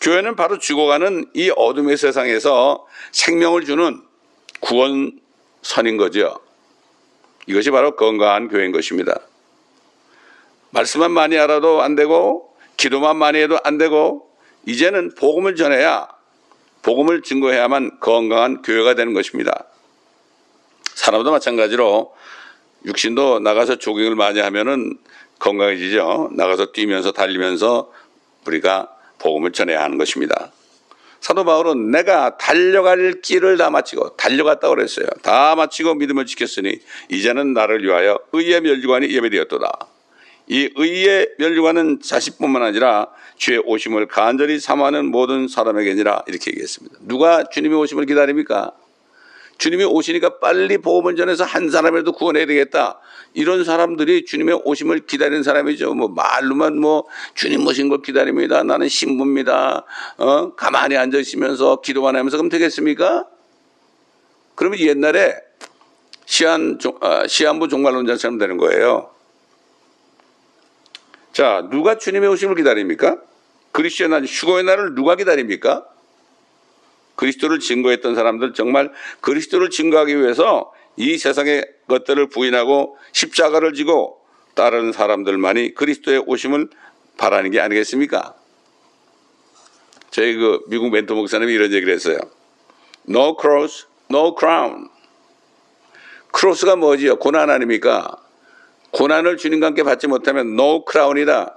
교회는 0.00 0.36
바로 0.36 0.58
죽어가는 0.58 1.32
이 1.34 1.52
어둠의 1.56 1.96
세상에서 1.96 2.86
생명을 3.10 3.64
주는 3.64 4.00
구원선인 4.60 5.96
거죠. 5.98 6.38
이것이 7.48 7.72
바로 7.72 7.96
건강한 7.96 8.48
교회인 8.48 8.70
것입니다. 8.70 9.18
말씀만 10.70 11.10
많이 11.10 11.36
알아도 11.36 11.82
안 11.82 11.96
되고 11.96 12.54
기도만 12.76 13.16
많이 13.16 13.38
해도 13.38 13.58
안 13.64 13.76
되고 13.76 14.30
이제는 14.66 15.16
복음을 15.16 15.56
전해야 15.56 16.06
복음을 16.82 17.22
증거해야만 17.22 17.98
건강한 17.98 18.62
교회가 18.62 18.94
되는 18.94 19.14
것입니다. 19.14 19.66
사람도 20.94 21.32
마찬가지로 21.32 22.14
육신도 22.84 23.40
나가서 23.40 23.76
조깅을 23.76 24.14
많이 24.14 24.38
하면은 24.38 24.96
건강해지죠. 25.40 26.30
나가서 26.34 26.70
뛰면서 26.70 27.10
달리면서 27.10 27.90
우리가 28.46 28.88
복음을 29.18 29.52
전해야 29.52 29.82
하는 29.82 29.98
것입니다. 29.98 30.52
사도 31.20 31.44
바울은 31.44 31.92
내가 31.92 32.36
달려갈 32.36 33.20
길을 33.22 33.56
다 33.56 33.70
마치고 33.70 34.16
달려갔다고 34.16 34.74
그랬어요. 34.74 35.06
다 35.22 35.54
마치고 35.54 35.94
믿음을 35.94 36.26
지켰으니 36.26 36.80
이제는 37.10 37.52
나를 37.52 37.84
위하여 37.84 38.18
의의 38.32 38.60
멸류관이 38.60 39.08
예배되었도다. 39.08 39.86
이 40.48 40.68
의의 40.74 41.28
멸류관은 41.38 42.00
자식뿐만 42.02 42.64
아니라 42.64 43.06
주의 43.36 43.58
오심을 43.64 44.08
간절히 44.08 44.58
삼하는 44.58 45.06
모든 45.06 45.46
사람에게니라 45.46 46.24
이렇게 46.26 46.50
얘기했습니다. 46.50 46.98
누가 47.02 47.44
주님의 47.44 47.78
오심을 47.78 48.06
기다립니까? 48.06 48.72
주님이 49.58 49.84
오시니까 49.84 50.40
빨리 50.40 50.78
복음을 50.78 51.14
전해서 51.14 51.44
한 51.44 51.70
사람이라도 51.70 52.12
구원해야 52.12 52.46
되겠다. 52.46 52.98
이런 53.34 53.64
사람들이 53.64 54.24
주님의 54.24 54.62
오심을 54.64 55.06
기다리는 55.06 55.42
사람이죠. 55.42 55.94
뭐 55.94 56.08
말로만 56.08 56.78
뭐 56.78 57.06
주님 57.34 57.66
오신 57.66 57.88
걸 57.88 58.02
기다립니다. 58.02 58.62
나는 58.62 58.88
신부입니다. 58.88 59.84
어? 60.18 60.54
가만히 60.54 60.96
앉아 60.96 61.18
있으면서 61.18 61.80
기도만 61.80 62.16
하면서 62.16 62.36
그럼 62.36 62.48
되겠습니까? 62.48 63.26
그러면 64.54 64.78
옛날에 64.80 65.34
시한 66.26 66.78
아, 67.00 67.26
시한부 67.26 67.68
종말론자처럼 67.68 68.38
되는 68.38 68.58
거예요. 68.58 69.10
자, 71.32 71.66
누가 71.70 71.96
주님의 71.96 72.28
오심을 72.28 72.56
기다립니까? 72.56 73.18
그리스도의 73.72 74.10
날, 74.10 74.24
휴거의 74.24 74.64
날을 74.64 74.94
누가 74.94 75.16
기다립니까? 75.16 75.86
그리스도를 77.16 77.58
증거했던 77.58 78.14
사람들 78.14 78.52
정말 78.52 78.92
그리스도를 79.20 79.70
증거하기 79.70 80.18
위해서 80.18 80.72
이 80.96 81.18
세상의 81.18 81.66
것들을 81.88 82.28
부인하고 82.28 82.96
십자가를 83.12 83.74
지고 83.74 84.20
따르는 84.54 84.92
사람들만이 84.92 85.74
그리스도의 85.74 86.24
오심을 86.26 86.68
바라는 87.16 87.50
게 87.50 87.60
아니겠습니까? 87.60 88.34
저희 90.10 90.34
그 90.34 90.60
미국 90.68 90.90
멘토 90.90 91.14
목사님이 91.14 91.52
이런 91.52 91.72
얘기를 91.72 91.92
했어요. 91.92 92.18
No 93.08 93.36
cross, 93.40 93.86
no 94.10 94.34
crown. 94.38 94.88
크로스가 96.32 96.76
뭐지요? 96.76 97.16
고난 97.16 97.50
아닙니까? 97.50 98.16
고난을 98.90 99.38
주님과 99.38 99.68
함께 99.68 99.82
받지 99.82 100.06
못하면 100.06 100.52
no 100.52 100.84
crown이다. 100.90 101.56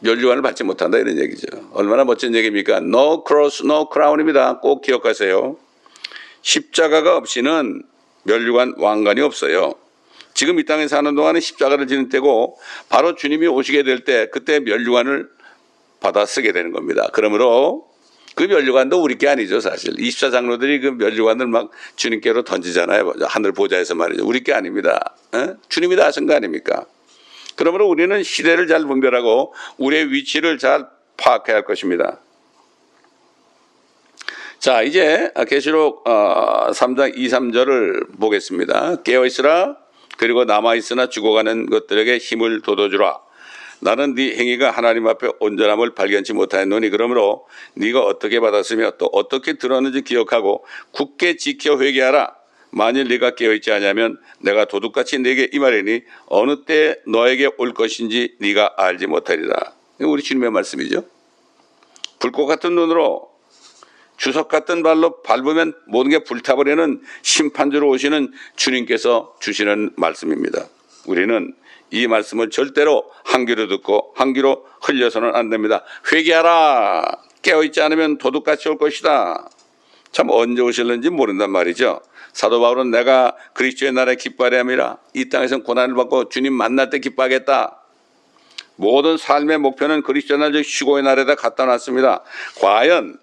멸류관을 0.00 0.42
받지 0.42 0.62
못한다 0.62 0.98
이런 0.98 1.18
얘기죠. 1.18 1.46
얼마나 1.72 2.04
멋진 2.04 2.34
얘기입니까? 2.34 2.78
No 2.78 3.24
cross, 3.26 3.64
no 3.64 3.88
crown입니다. 3.92 4.60
꼭 4.60 4.82
기억하세요. 4.82 5.56
십자가가 6.46 7.16
없이는 7.16 7.82
멸류관 8.22 8.74
왕관이 8.78 9.20
없어요. 9.20 9.74
지금 10.32 10.60
이 10.60 10.64
땅에 10.64 10.86
사는 10.86 11.12
동안은 11.12 11.40
십자가를 11.40 11.88
지는 11.88 12.08
때고 12.08 12.56
바로 12.88 13.16
주님이 13.16 13.48
오시게 13.48 13.82
될 13.82 14.04
때 14.04 14.28
그때 14.30 14.60
멸류관을 14.60 15.28
받아 15.98 16.24
쓰게 16.24 16.52
되는 16.52 16.70
겁니다. 16.70 17.08
그러므로 17.12 17.88
그 18.36 18.44
멸류관도 18.44 19.02
우리 19.02 19.18
게 19.18 19.28
아니죠 19.28 19.58
사실. 19.58 19.98
24 19.98 20.30
장로들이 20.30 20.80
그 20.80 20.88
멸류관을 20.90 21.48
막 21.48 21.72
주님께로 21.96 22.44
던지잖아요. 22.44 23.14
하늘 23.22 23.50
보좌에서 23.50 23.96
말이죠. 23.96 24.24
우리 24.24 24.44
게 24.44 24.52
아닙니다. 24.52 25.16
에? 25.34 25.54
주님이 25.68 25.96
다 25.96 26.06
하신 26.06 26.28
거 26.28 26.34
아닙니까? 26.34 26.84
그러므로 27.56 27.88
우리는 27.88 28.22
시대를 28.22 28.68
잘 28.68 28.82
분별하고 28.84 29.52
우리의 29.78 30.12
위치를 30.12 30.58
잘 30.58 30.86
파악해야 31.16 31.56
할 31.56 31.64
것입니다. 31.64 32.20
자, 34.58 34.82
이제 34.82 35.30
계시록 35.48 36.04
3장 36.04 37.00
어, 37.00 37.12
2, 37.14 37.28
3절을 37.28 38.18
보겠습니다. 38.18 39.02
깨어 39.02 39.26
있으라 39.26 39.76
그리고 40.16 40.44
남아 40.44 40.74
있으나 40.74 41.08
죽어가는 41.08 41.66
것들에게 41.66 42.18
힘을 42.18 42.62
돋워주라. 42.62 43.20
나는 43.80 44.14
네 44.14 44.34
행위가 44.34 44.70
하나님 44.70 45.06
앞에 45.06 45.28
온전함을 45.40 45.94
발견치 45.94 46.32
못하였노니 46.32 46.88
그러므로 46.88 47.46
네가 47.74 48.00
어떻게 48.00 48.40
받았으며 48.40 48.92
또 48.92 49.06
어떻게 49.12 49.54
들었는지 49.58 50.02
기억하고 50.02 50.64
굳게 50.92 51.36
지켜 51.36 51.78
회개하라. 51.78 52.34
만일 52.70 53.08
네가 53.08 53.34
깨어있지 53.34 53.70
않으면 53.72 54.18
내가 54.40 54.64
도둑같이 54.64 55.18
네게 55.18 55.50
이말이니 55.52 56.02
어느 56.26 56.64
때 56.64 56.98
너에게 57.06 57.50
올 57.58 57.74
것인지 57.74 58.34
네가 58.40 58.74
알지 58.78 59.06
못하리라. 59.06 59.54
우리 60.00 60.22
주님의 60.22 60.50
말씀이죠. 60.50 61.04
불꽃 62.18 62.46
같은 62.46 62.74
눈으로 62.74 63.35
주석 64.16 64.48
같은 64.48 64.82
발로 64.82 65.22
밟으면 65.22 65.74
모든 65.86 66.10
게 66.10 66.18
불타버리는 66.20 67.02
심판주로 67.22 67.88
오시는 67.88 68.32
주님께서 68.56 69.36
주시는 69.40 69.92
말씀입니다. 69.96 70.66
우리는 71.06 71.54
이 71.90 72.06
말씀을 72.06 72.50
절대로 72.50 73.10
한 73.24 73.46
귀로 73.46 73.68
듣고 73.68 74.12
한 74.16 74.32
귀로 74.32 74.66
흘려서는 74.82 75.34
안 75.34 75.50
됩니다. 75.50 75.84
회개하라. 76.12 77.18
깨어있지 77.42 77.80
않으면 77.80 78.18
도둑같이 78.18 78.68
올 78.68 78.78
것이다. 78.78 79.48
참 80.10 80.30
언제 80.30 80.62
오실는지 80.62 81.10
모른단 81.10 81.50
말이죠. 81.50 82.00
사도 82.32 82.60
바울은 82.60 82.90
내가 82.90 83.36
그리스도의 83.54 83.92
나라에 83.92 84.16
기뻐하려 84.16 84.58
함이라 84.58 84.98
이 85.14 85.28
땅에서 85.28 85.62
고난을 85.62 85.94
받고 85.94 86.28
주님 86.28 86.52
만날 86.52 86.90
때 86.90 86.98
기뻐하겠다. 86.98 87.80
모든 88.76 89.16
삶의 89.16 89.58
목표는 89.58 90.02
그리스도의 90.02 90.38
날, 90.40 90.52
즉, 90.62 90.88
의 90.88 91.02
날에다 91.02 91.34
갖다 91.34 91.64
놨습니다. 91.64 92.22
과연 92.60 93.18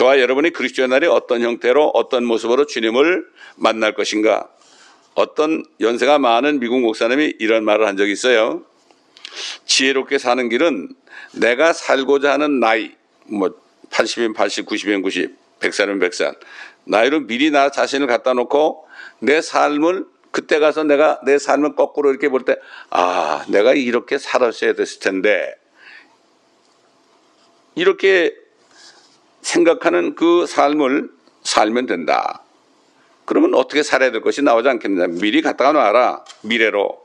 저와 0.00 0.18
여러분이 0.18 0.54
그리스도의 0.54 0.88
날이 0.88 1.06
어떤 1.06 1.42
형태로 1.42 1.90
어떤 1.90 2.24
모습으로 2.24 2.64
주님을 2.64 3.26
만날 3.56 3.92
것인가? 3.92 4.48
어떤 5.14 5.62
연세가 5.78 6.18
많은 6.18 6.58
미국 6.58 6.80
목사님이 6.80 7.34
이런 7.38 7.64
말을 7.64 7.86
한 7.86 7.98
적이 7.98 8.12
있어요. 8.12 8.64
지혜롭게 9.66 10.16
사는 10.16 10.48
길은 10.48 10.94
내가 11.34 11.74
살고자 11.74 12.32
하는 12.32 12.60
나이, 12.60 12.92
뭐 13.26 13.50
80인 13.90 14.34
80, 14.34 14.64
90인 14.64 15.02
90, 15.02 15.36
100살이면 15.60 16.00
100살. 16.02 16.34
나이로 16.84 17.26
미리 17.26 17.50
나 17.50 17.70
자신을 17.70 18.06
갖다 18.06 18.32
놓고 18.32 18.86
내 19.18 19.42
삶을 19.42 20.06
그때 20.30 20.58
가서 20.60 20.82
내가 20.82 21.20
내 21.26 21.36
삶을 21.36 21.74
거꾸로 21.74 22.08
이렇게 22.08 22.30
볼 22.30 22.46
때, 22.46 22.56
아, 22.88 23.44
내가 23.48 23.74
이렇게 23.74 24.16
살았어야 24.16 24.72
됐을 24.72 25.00
텐데, 25.00 25.54
이렇게 27.74 28.39
생각하는 29.42 30.14
그 30.14 30.46
삶을 30.46 31.10
살면 31.42 31.86
된다. 31.86 32.42
그러면 33.24 33.54
어떻게 33.54 33.82
살아야 33.82 34.10
될 34.10 34.20
것이 34.22 34.42
나오지 34.42 34.68
않겠느냐. 34.68 35.18
미리 35.20 35.42
갖다가 35.42 35.72
놔라. 35.72 36.24
미래로. 36.42 37.00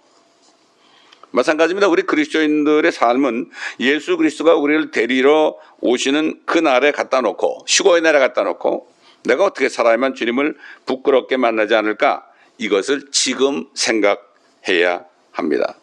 마찬가지입니다. 1.32 1.88
우리 1.88 2.04
그리스도인들의 2.04 2.92
삶은 2.92 3.51
예수 3.82 4.15
그리스도가 4.18 4.56
우리를 4.56 4.92
데리러 4.92 5.58
오시는 5.82 6.42
그 6.46 6.58
날에 6.58 6.92
갖다 6.92 7.22
놓고 7.22 7.65
휴거의 7.68 8.01
날에 8.01 8.20
갖다 8.20 8.44
놓고 8.44 8.88
내가 9.24 9.44
어떻게 9.44 9.68
살아야만 9.68 10.15
주님을 10.15 10.56
부끄럽게 10.86 11.36
만나지 11.36 11.75
않을까 11.75 12.25
이것을 12.58 13.12
지금 13.12 13.68
생각해야 13.74 15.04
합니다. 15.32 15.75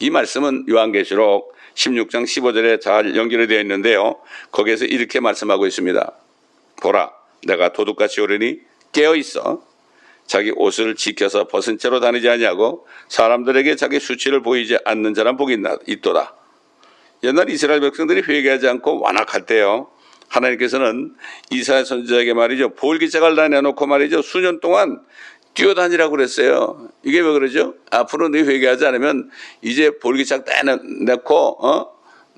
이 0.00 0.10
말씀은 0.10 0.66
요한계시록 0.68 1.53
16장 1.74 2.24
15절에 2.24 2.80
잘 2.80 3.16
연결이 3.16 3.46
되어 3.46 3.60
있는데요. 3.60 4.20
거기에서 4.52 4.84
이렇게 4.84 5.20
말씀하고 5.20 5.66
있습니다. 5.66 6.12
보라, 6.80 7.12
내가 7.46 7.72
도둑같이 7.72 8.20
오르니 8.20 8.60
깨어 8.92 9.16
있어. 9.16 9.62
자기 10.26 10.52
옷을 10.54 10.94
지켜서 10.94 11.46
벗은 11.48 11.78
채로 11.78 12.00
다니지 12.00 12.28
아니하고 12.28 12.86
사람들에게 13.08 13.76
자기 13.76 14.00
수치를 14.00 14.42
보이지 14.42 14.78
않는 14.84 15.14
자란 15.14 15.36
복이 15.36 15.58
있도다. 15.86 16.34
옛날 17.24 17.50
이스라엘 17.50 17.80
백성들이 17.80 18.22
회개하지 18.22 18.68
않고 18.68 19.00
완악할 19.00 19.46
때요. 19.46 19.88
하나님께서는 20.28 21.14
이사야 21.50 21.84
선지자에게 21.84 22.34
말이죠. 22.34 22.74
볼기짝을 22.74 23.36
다 23.36 23.48
내놓고 23.48 23.86
말이죠. 23.86 24.22
수년 24.22 24.60
동안 24.60 25.00
뛰어다니라고 25.54 26.10
그랬어요. 26.10 26.88
이게 27.02 27.20
왜 27.20 27.32
그러죠? 27.32 27.74
앞으로 27.90 28.28
너 28.28 28.38
회개하지 28.38 28.86
않으면 28.86 29.30
이제 29.62 29.98
볼기짝 29.98 30.44
다 30.44 30.52
내놓고 30.62 31.66
어? 31.66 31.94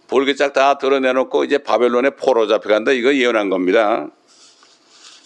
볼기짝 0.07 0.53
다 0.53 0.79
드러내놓고 0.79 1.45
이제 1.45 1.59
바벨론에 1.59 2.11
포로 2.11 2.47
잡혀간다. 2.47 2.93
이거 2.93 3.15
예언한 3.15 3.51
겁니다. 3.51 4.09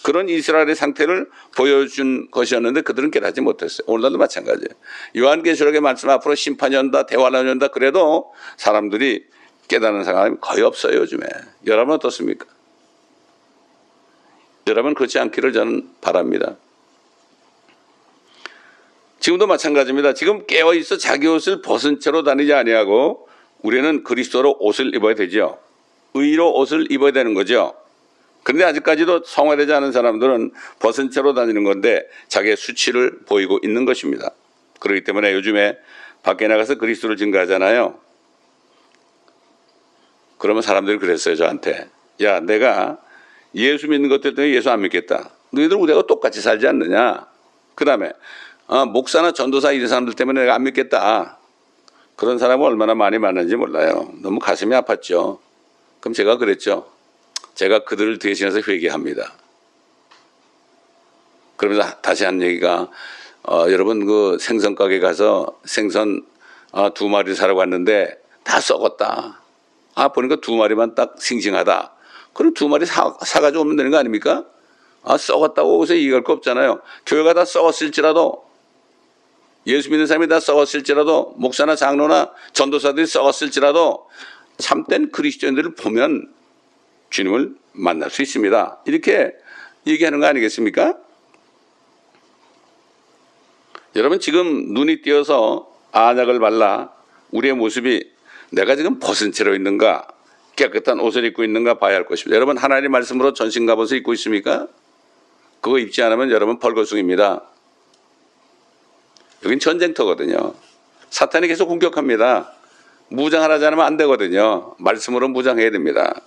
그런 0.03 0.29
이스라엘의 0.29 0.75
상태를 0.75 1.29
보여준 1.55 2.31
것이었는데 2.31 2.81
그들은 2.81 3.11
깨닫지 3.11 3.41
못했어요. 3.41 3.85
오늘날도 3.85 4.17
마찬가지예요. 4.17 4.69
요한계시록의 5.17 5.81
말씀 5.81 6.09
앞으로 6.09 6.33
심판이 6.33 6.75
온다, 6.75 7.05
대환란이 7.05 7.49
온다 7.49 7.67
그래도 7.67 8.33
사람들이 8.57 9.25
깨닫는 9.67 10.03
사람이 10.03 10.37
거의 10.41 10.63
없어요, 10.63 10.97
요즘에. 10.97 11.27
여러분 11.67 11.93
어떻습니까? 11.95 12.47
여러분 14.67 14.93
그렇지 14.95 15.19
않기를 15.19 15.53
저는 15.53 15.89
바랍니다. 16.01 16.55
지금도 19.21 19.45
마찬가지입니다. 19.45 20.13
지금 20.13 20.47
깨어 20.47 20.73
있어 20.73 20.97
자기 20.97 21.27
옷을 21.27 21.61
벗은 21.61 21.99
채로 21.99 22.23
다니지 22.23 22.53
아니하고 22.53 23.29
우리는 23.61 24.03
그리스도로 24.03 24.57
옷을 24.59 24.95
입어야 24.95 25.13
되죠. 25.13 25.59
의로 26.15 26.51
옷을 26.55 26.91
입어야 26.91 27.11
되는 27.11 27.35
거죠. 27.35 27.75
그런데 28.41 28.65
아직까지도 28.65 29.21
성화되지 29.23 29.71
않은 29.73 29.91
사람들은 29.91 30.51
벗은 30.79 31.11
채로 31.11 31.35
다니는 31.35 31.63
건데 31.63 32.09
자기의 32.29 32.57
수치를 32.57 33.19
보이고 33.27 33.59
있는 33.61 33.85
것입니다. 33.85 34.31
그렇기 34.79 35.03
때문에 35.03 35.33
요즘에 35.33 35.77
밖에 36.23 36.47
나가서 36.47 36.75
그리스도를 36.75 37.15
증거하잖아요. 37.15 37.99
그러면 40.39 40.63
사람들이 40.63 40.97
그랬어요, 40.97 41.35
저한테. 41.35 41.87
야, 42.23 42.39
내가 42.39 42.97
예수 43.53 43.87
믿는 43.87 44.09
것들 44.09 44.33
때문에 44.33 44.55
예수 44.55 44.71
안 44.71 44.81
믿겠다. 44.81 45.29
너희들 45.51 45.77
우리가 45.77 46.07
똑같이 46.07 46.41
살지 46.41 46.65
않느냐? 46.65 47.27
그 47.75 47.85
다음에, 47.85 48.11
아, 48.73 48.85
목사나 48.85 49.33
전도사 49.33 49.73
이런 49.73 49.89
사람들 49.89 50.13
때문에 50.13 50.39
내가 50.39 50.55
안 50.55 50.63
믿겠다. 50.63 51.37
그런 52.15 52.37
사람은 52.37 52.65
얼마나 52.65 52.95
많이 52.95 53.17
많은지 53.17 53.57
몰라요. 53.57 54.13
너무 54.21 54.39
가슴이 54.39 54.73
아팠죠. 54.73 55.39
그럼 55.99 56.13
제가 56.13 56.37
그랬죠. 56.37 56.89
제가 57.53 57.83
그들을 57.83 58.17
대신해서 58.19 58.61
회개합니다. 58.65 59.33
그러면서 61.57 61.97
다시 61.99 62.23
한 62.23 62.41
얘기가 62.41 62.87
어, 63.43 63.65
여러분 63.69 64.05
그 64.05 64.37
생선 64.39 64.75
가게 64.75 65.01
가서 65.01 65.59
생선 65.65 66.25
어, 66.71 66.93
두 66.93 67.09
마리 67.09 67.35
사러 67.35 67.55
갔는데 67.55 68.21
다 68.45 68.61
썩었다. 68.61 69.41
아 69.95 70.07
보니까 70.13 70.37
두 70.37 70.55
마리만 70.55 70.95
딱 70.95 71.15
싱싱하다. 71.19 71.91
그럼 72.31 72.53
두 72.53 72.69
마리 72.69 72.85
사, 72.85 73.17
사가지고 73.21 73.63
오면 73.63 73.75
되는 73.75 73.91
거 73.91 73.97
아닙니까? 73.97 74.45
아 75.03 75.17
썩었다고 75.17 75.79
오서 75.79 75.93
얘기할 75.93 76.23
거 76.23 76.31
없잖아요. 76.31 76.79
교회가 77.05 77.33
다 77.33 77.43
썩었을지라도 77.43 78.50
예수 79.67 79.89
믿는 79.89 80.07
사람이 80.07 80.27
다 80.27 80.39
썩었을지라도 80.39 81.35
목사나 81.37 81.75
장로나 81.75 82.31
전도사들이 82.53 83.05
썩었을지라도 83.05 84.07
참된 84.57 85.11
그리스도인들을 85.11 85.75
보면 85.75 86.33
주님을 87.09 87.55
만날 87.73 88.09
수 88.09 88.21
있습니다. 88.21 88.81
이렇게 88.85 89.33
얘기하는 89.85 90.19
거 90.19 90.27
아니겠습니까? 90.27 90.97
여러분 93.95 94.19
지금 94.19 94.73
눈이 94.73 95.01
띄어서 95.01 95.69
안약을 95.91 96.39
발라 96.39 96.91
우리의 97.31 97.53
모습이 97.55 98.09
내가 98.51 98.75
지금 98.75 98.99
벗은 98.99 99.31
채로 99.31 99.53
있는가 99.55 100.07
깨끗한 100.55 100.99
옷을 100.99 101.25
입고 101.25 101.43
있는가 101.43 101.79
봐야 101.79 101.95
할 101.95 102.05
것입니다. 102.05 102.35
여러분 102.35 102.57
하나님 102.57 102.91
말씀으로 102.91 103.33
전신 103.33 103.65
갑옷을 103.65 103.97
입고 103.97 104.13
있습니까? 104.13 104.67
그거 105.59 105.79
입지 105.79 106.01
않으면 106.01 106.31
여러분 106.31 106.59
벌거숭입니다. 106.59 107.43
여긴 109.43 109.59
전쟁터거든요. 109.59 110.53
사탄이 111.09 111.47
계속 111.47 111.67
공격합니다. 111.67 112.53
무장하지 113.09 113.65
않으면 113.65 113.85
안 113.85 113.97
되거든요. 113.97 114.75
말씀으로 114.79 115.27
무장해야 115.27 115.71
됩니다. 115.71 116.21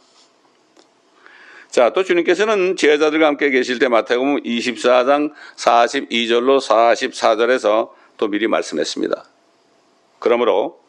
자, 1.71 1.91
또 1.91 2.05
주님께서는 2.05 2.77
제자들과 2.77 3.27
함께 3.27 3.51
계실 3.51 3.79
때 3.79 3.89
마태복음 3.89 4.43
24장 4.43 5.33
42절로 5.57 6.61
44절에서 6.61 7.91
또 8.17 8.29
미리 8.29 8.47
말씀했습니다. 8.47 9.25
그러므로 10.21 10.81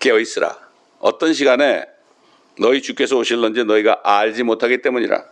깨어 0.00 0.18
있으라. 0.18 0.58
어떤 0.98 1.34
시간에 1.34 1.84
너희 2.58 2.82
주께서 2.82 3.16
오실런지 3.16 3.64
너희가 3.64 4.00
알지 4.02 4.42
못하기 4.42 4.82
때문이라. 4.82 5.24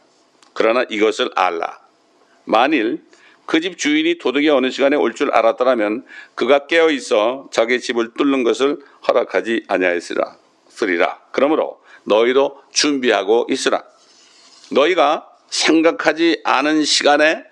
그러나 0.52 0.85
이것을 0.88 1.31
알라. 1.35 1.81
만일 2.44 3.02
그 3.53 3.61
집 3.61 3.77
주인이 3.77 4.17
도둑이 4.17 4.49
어느 4.49 4.71
시간에 4.71 4.97
올 4.97 5.12
줄 5.12 5.31
알았더라면 5.31 6.07
그가 6.35 6.67
깨어 6.67 6.88
있어 6.88 7.51
자기 7.53 7.81
집을 7.81 8.15
뚫는 8.15 8.45
것을 8.45 8.79
허락하지 9.07 9.65
아니하였으리라. 9.69 11.21
그러므로 11.33 11.83
너희도 12.05 12.62
준비하고 12.73 13.49
있으라. 13.51 13.85
너희가 14.71 15.29
생각하지 15.51 16.41
않은 16.45 16.85
시간에 16.85 17.45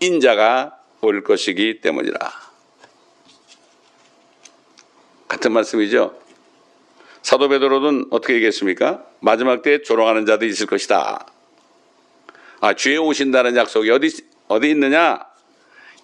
인자가 0.00 0.76
올 1.02 1.22
것이기 1.22 1.80
때문이라. 1.82 2.18
같은 5.28 5.52
말씀이죠. 5.52 6.18
사도 7.22 7.48
베드로는 7.48 8.06
어떻게 8.10 8.34
얘기했습니까? 8.34 9.04
마지막 9.20 9.62
때에 9.62 9.82
조롱하는 9.82 10.26
자도 10.26 10.46
있을 10.46 10.66
것이다. 10.66 11.26
아, 12.60 12.74
주에 12.74 12.96
오신다는 12.96 13.54
약속이 13.54 13.88
어디 13.92 14.35
어디 14.48 14.70
있느냐? 14.70 15.20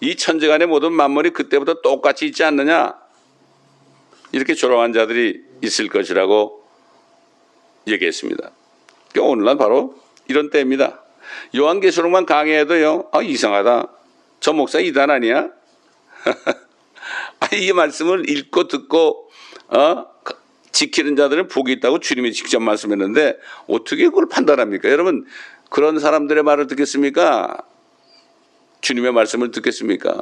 이 0.01 0.15
천지간의 0.15 0.67
모든 0.67 0.91
만물이 0.93 1.31
그때부터 1.31 1.81
똑같이 1.81 2.25
있지 2.25 2.43
않느냐? 2.43 2.95
이렇게 4.31 4.53
조롱한 4.53 4.93
자들이 4.93 5.43
있을 5.61 5.87
것이라고 5.87 6.67
얘기했습니다. 7.87 8.51
그러니까 9.11 9.31
오늘날 9.31 9.57
바로 9.57 9.95
이런 10.27 10.49
때입니다. 10.49 11.03
요한계시록만 11.55 12.25
강의해도요, 12.25 13.09
아, 13.11 13.21
이상하다. 13.21 13.87
저 14.39 14.53
목사 14.53 14.79
이단 14.79 15.09
아니야? 15.09 15.49
아, 17.39 17.55
이 17.55 17.71
말씀을 17.71 18.29
읽고 18.29 18.67
듣고, 18.67 19.29
어, 19.69 20.05
지키는 20.71 21.15
자들은 21.15 21.47
복이 21.47 21.71
있다고 21.73 21.99
주님이 21.99 22.33
직접 22.33 22.59
말씀했는데, 22.61 23.37
어떻게 23.67 24.05
그걸 24.05 24.27
판단합니까? 24.27 24.89
여러분, 24.89 25.25
그런 25.69 25.99
사람들의 25.99 26.43
말을 26.43 26.67
듣겠습니까? 26.67 27.57
주님의 28.83 29.13
말씀을 29.13 29.51
듣겠습니까? 29.51 30.21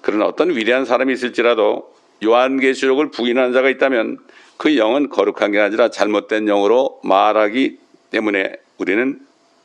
그러나 0.00 0.26
어떤 0.26 0.50
위대한 0.56 0.84
사람이 0.86 1.12
있을지라도 1.12 1.94
요한계시록을 2.24 3.10
부인하는 3.10 3.52
자가 3.52 3.68
있다면 3.68 4.18
그 4.56 4.76
영은 4.76 5.10
거룩한 5.10 5.52
게 5.52 5.60
아니라 5.60 5.90
잘못된 5.90 6.46
영으로 6.46 6.98
말하기 7.04 7.78
때문에 8.10 8.56
우리는 8.78 9.20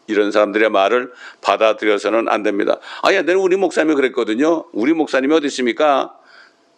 이런 0.08 0.32
사람들의 0.32 0.69
말을 0.69 1.13
받아들여서는 1.41 2.27
안 2.27 2.43
됩니다. 2.43 2.80
아, 3.03 3.13
야, 3.13 3.21
내는 3.21 3.39
우리 3.39 3.56
목사님이 3.56 3.95
그랬거든요. 3.95 4.65
우리 4.73 4.93
목사님이 4.93 5.34
어디 5.34 5.47
있습니까? 5.47 6.13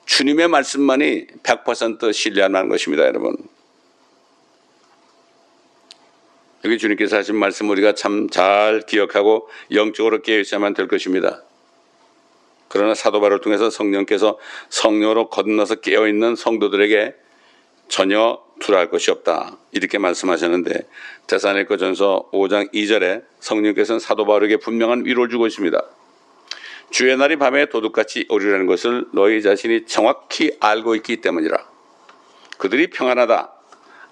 주님의 0.06 0.47
말씀만이 0.47 1.28
100% 1.43 2.13
신뢰할 2.13 2.49
만한 2.49 2.69
것입니다, 2.69 3.06
여러분. 3.06 3.36
여기 6.65 6.78
주님께서 6.78 7.17
하신 7.17 7.36
말씀 7.36 7.69
우리가 7.69 7.93
참 7.93 8.30
잘 8.30 8.82
기억하고 8.82 9.50
영적으로 9.72 10.22
깨어 10.22 10.39
있어야만 10.39 10.74
될 10.74 10.88
것입니다. 10.88 11.43
그러나 12.67 12.93
사도 12.93 13.19
바를 13.19 13.41
통해서 13.41 13.69
성령께서 13.69 14.38
성령으로 14.69 15.30
건너서 15.30 15.76
깨어 15.76 16.08
있는 16.08 16.36
성도들에게 16.36 17.15
전혀 17.88 18.39
두려할 18.60 18.89
것이 18.91 19.10
없다. 19.10 19.58
이렇게 19.72 19.98
말씀하셨는데 19.98 20.88
대사네거 21.28 21.78
전서 21.78 22.30
5장 22.32 22.72
2절에 22.74 23.24
성령께서는 23.39 24.00
사도 24.00 24.26
바울에게 24.26 24.58
분명한 24.58 25.06
위로를 25.06 25.30
주고 25.30 25.48
있습니다. 25.48 25.82
주의 26.91 27.15
날이 27.17 27.38
밤에 27.38 27.67
도둑같이 27.67 28.28
오리라는 28.30 28.65
것을 28.67 29.06
너희 29.13 29.41
자신이 29.41 29.86
정확히 29.86 30.56
알고 30.60 30.95
있기 30.95 31.17
때문이라. 31.17 31.58
그들이 32.58 32.88
평안하다, 32.88 33.52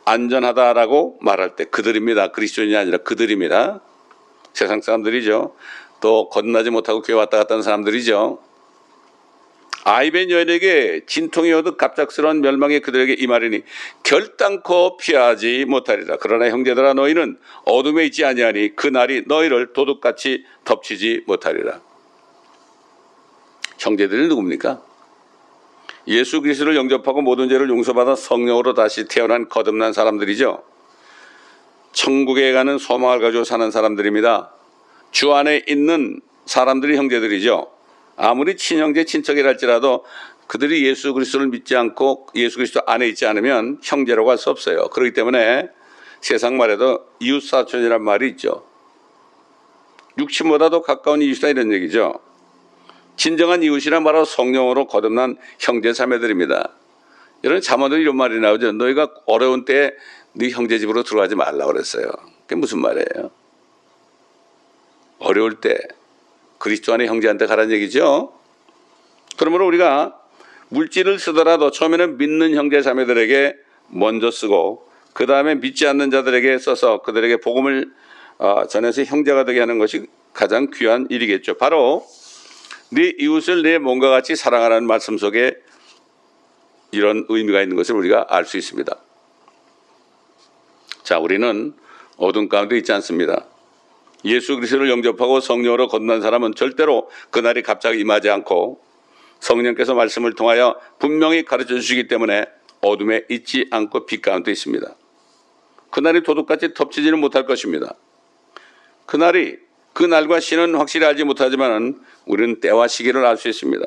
안전하다라고 0.08 1.20
말할 1.22 1.58
때 1.58 1.65
그들입니다. 1.65 2.32
그리스도인이 2.32 2.76
아니라 2.78 3.00
그들입니다. 3.00 3.82
세상 4.54 4.82
사람들이죠. 4.82 5.54
또 6.00 6.30
거듭나지 6.30 6.70
못하고 6.70 7.02
교회 7.02 7.17
왔다 7.17 7.38
갔다 7.38 7.56
하는 7.56 7.62
사람들이죠. 7.62 8.39
아이벤 9.84 10.32
여인에게 10.32 11.02
진통이 11.08 11.52
오듯 11.54 11.78
갑작스러운 11.78 12.41
멸망이 12.41 12.80
그들에게 12.80 13.13
임하리니 13.20 13.63
결단코 14.04 14.96
피하지 14.98 15.65
못하리라. 15.65 16.17
그러나 16.22 16.50
형제들아 16.50 16.93
너희는 16.93 17.38
어둠에 17.65 18.06
있지 18.06 18.24
아니하니 18.24 18.76
그 18.76 18.88
날이 18.88 19.24
너희를 19.28 19.74
도둑같이 19.74 20.46
덮치지 20.63 21.24
못하리라. 21.28 21.82
형제들이 23.78 24.28
누굽니까? 24.28 24.87
예수 26.08 26.41
그리스도를 26.41 26.76
영접하고 26.76 27.22
모든 27.22 27.50
죄를 27.50 27.70
용서받아 27.70 28.15
성령으로 28.15 28.74
다시 28.74 29.06
태어난 29.08 29.50
거듭난 29.50 29.93
사람들이죠. 29.93 30.63
천국에 31.91 32.54
가는 32.54 32.78
소망을 32.78 33.20
가지고 33.20 33.43
사는 33.43 33.70
사람들입니다. 33.72 34.52
주 35.12 35.34
안에 35.34 35.63
있는 35.67 36.22
사람들이 36.46 36.96
형제들이죠. 36.96 37.72
아무리 38.15 38.56
친형제 38.56 39.04
친척이랄지라도 39.04 40.06
그들이 40.48 40.86
예수 40.86 41.13
그리스도를 41.13 41.48
믿지 41.48 41.76
않고 41.76 42.28
예수 42.36 42.58
그리스도 42.58 42.82
안에 42.86 43.08
있지 43.10 43.26
않으면 43.26 43.80
형제라고 43.84 44.30
할 44.32 44.38
수 44.38 44.50
없어요. 44.50 44.88
그렇기 44.89 45.13
때문에 45.13 45.70
세상 46.22 46.58
말에도 46.58 47.06
이웃사촌이란 47.20 48.02
말이 48.02 48.30
있죠. 48.30 48.65
육친보다도 50.17 50.82
가까운 50.84 51.22
이웃이다 51.22 51.50
이런 51.50 51.74
얘기죠. 51.74 52.20
진정한 53.18 53.64
이웃이란 53.64 54.04
바로 54.04 54.24
성령으로 54.24 54.88
거듭난 54.88 55.38
형제 55.60 55.92
자매들입니다. 55.92 56.72
이런 57.42 57.62
자모들 57.62 58.00
이런 58.00 58.16
말이 58.16 58.40
나오죠. 58.40 58.72
너희가 58.74 59.12
어려운 59.26 59.66
때에 59.66 59.92
네 60.34 60.50
형제 60.50 60.80
집으로 60.80 61.04
들어가지 61.04 61.36
말라 61.36 61.66
그랬어요. 61.66 62.10
그게 62.42 62.56
무슨 62.56 62.80
말이에요? 62.80 63.32
어려울 65.20 65.56
때 65.56 65.78
그리스도 66.60 66.94
안에 66.94 67.08
형제한테 67.08 67.48
가라는 67.48 67.72
얘기죠. 67.76 68.34
그러므로 69.38 69.68
우리가 69.68 70.20
물질을 70.70 71.20
쓰더라도 71.20 71.72
처음에는 71.72 72.18
믿는 72.18 72.54
형제 72.56 72.82
자매들에게 72.82 73.56
먼저 73.90 74.32
쓰고 74.32 74.88
그 75.14 75.26
다음에 75.26 75.56
믿지 75.56 75.88
않는 75.88 76.12
자들에게 76.12 76.58
써서 76.60 77.02
그들에게 77.02 77.38
복음을 77.38 77.92
어, 78.38 78.68
전해서 78.68 79.04
형제가 79.04 79.46
되게 79.46 79.60
하는 79.60 79.80
것이 79.80 80.06
가장 80.34 80.70
귀한 80.72 81.08
일이겠죠. 81.10 81.56
바로 81.56 82.06
네 82.89 83.13
이웃을 83.19 83.63
내 83.63 83.80
몸과 83.80 84.10
같이 84.10 84.36
사랑하라는 84.36 84.88
말씀 84.88 85.17
속에 85.17 85.56
이런 86.91 87.26
의미가 87.28 87.62
있는 87.62 87.76
것을 87.76 87.95
우리가 87.95 88.28
알 88.30 88.45
수 88.45 88.58
있습니다. 88.58 88.95
자, 91.04 91.19
우리는 91.19 91.73
어둠 92.17 92.50
가운데 92.50 92.78
있지 92.78 92.91
않습니다. 92.93 93.45
예수 94.26 94.56
그리스도를 94.56 94.89
영접하고 94.89 95.39
성령으로 95.39 95.88
건넌 95.88 96.21
사람은 96.21 96.56
절대로 96.56 97.10
그날이 97.30 97.62
갑자기 97.62 98.00
임하지 98.00 98.30
않고 98.30 98.82
성령께서 99.39 99.93
말씀을 99.93 100.34
통하여 100.34 100.80
분명히 101.00 101.43
가르쳐 101.45 101.76
주시기 101.76 102.08
때문에 102.08 102.45
어둠에 102.82 103.26
있지 103.30 103.67
않고 103.69 104.06
빛 104.06 104.21
가운데 104.21 104.52
있습니다. 104.52 104.95
그날이 105.91 106.23
도둑같이 106.23 106.73
덮치지는 106.73 107.19
못할 107.19 107.45
것입니다. 107.45 107.95
그날이 109.06 109.58
그 109.98 110.04
날과 110.04 110.40
시는 110.40 110.76
확실히 110.76 111.08
알지 111.08 111.24
못하지만 111.24 112.00
우리는 112.28 112.60
때와 112.60 112.88
시기를 112.88 113.26
알 113.26 113.36
수 113.36 113.48
있습니다. 113.48 113.84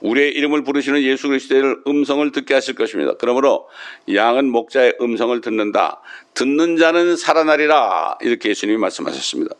우리의 0.00 0.32
이름을 0.32 0.64
부르시는 0.64 1.04
예수 1.04 1.28
그리스도의 1.28 1.76
음성을 1.86 2.32
듣게 2.32 2.52
하실 2.52 2.74
것입니다. 2.74 3.14
그러므로 3.20 3.68
양은 4.12 4.50
목자의 4.50 4.96
음성을 5.00 5.40
듣는다. 5.40 6.00
듣는 6.34 6.78
자는 6.78 7.14
살아나리라. 7.14 8.18
이렇게 8.22 8.48
예수님이 8.48 8.76
말씀하셨습니다. 8.78 9.54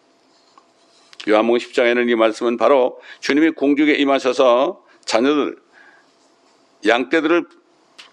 요한복음 1.28 1.60
10장에는 1.60 2.10
이 2.10 2.16
말씀은 2.16 2.56
바로 2.56 3.00
주님이 3.20 3.50
공중에 3.50 3.92
임하셔서 3.92 4.84
자녀들, 5.04 5.56
양떼들을 6.84 7.44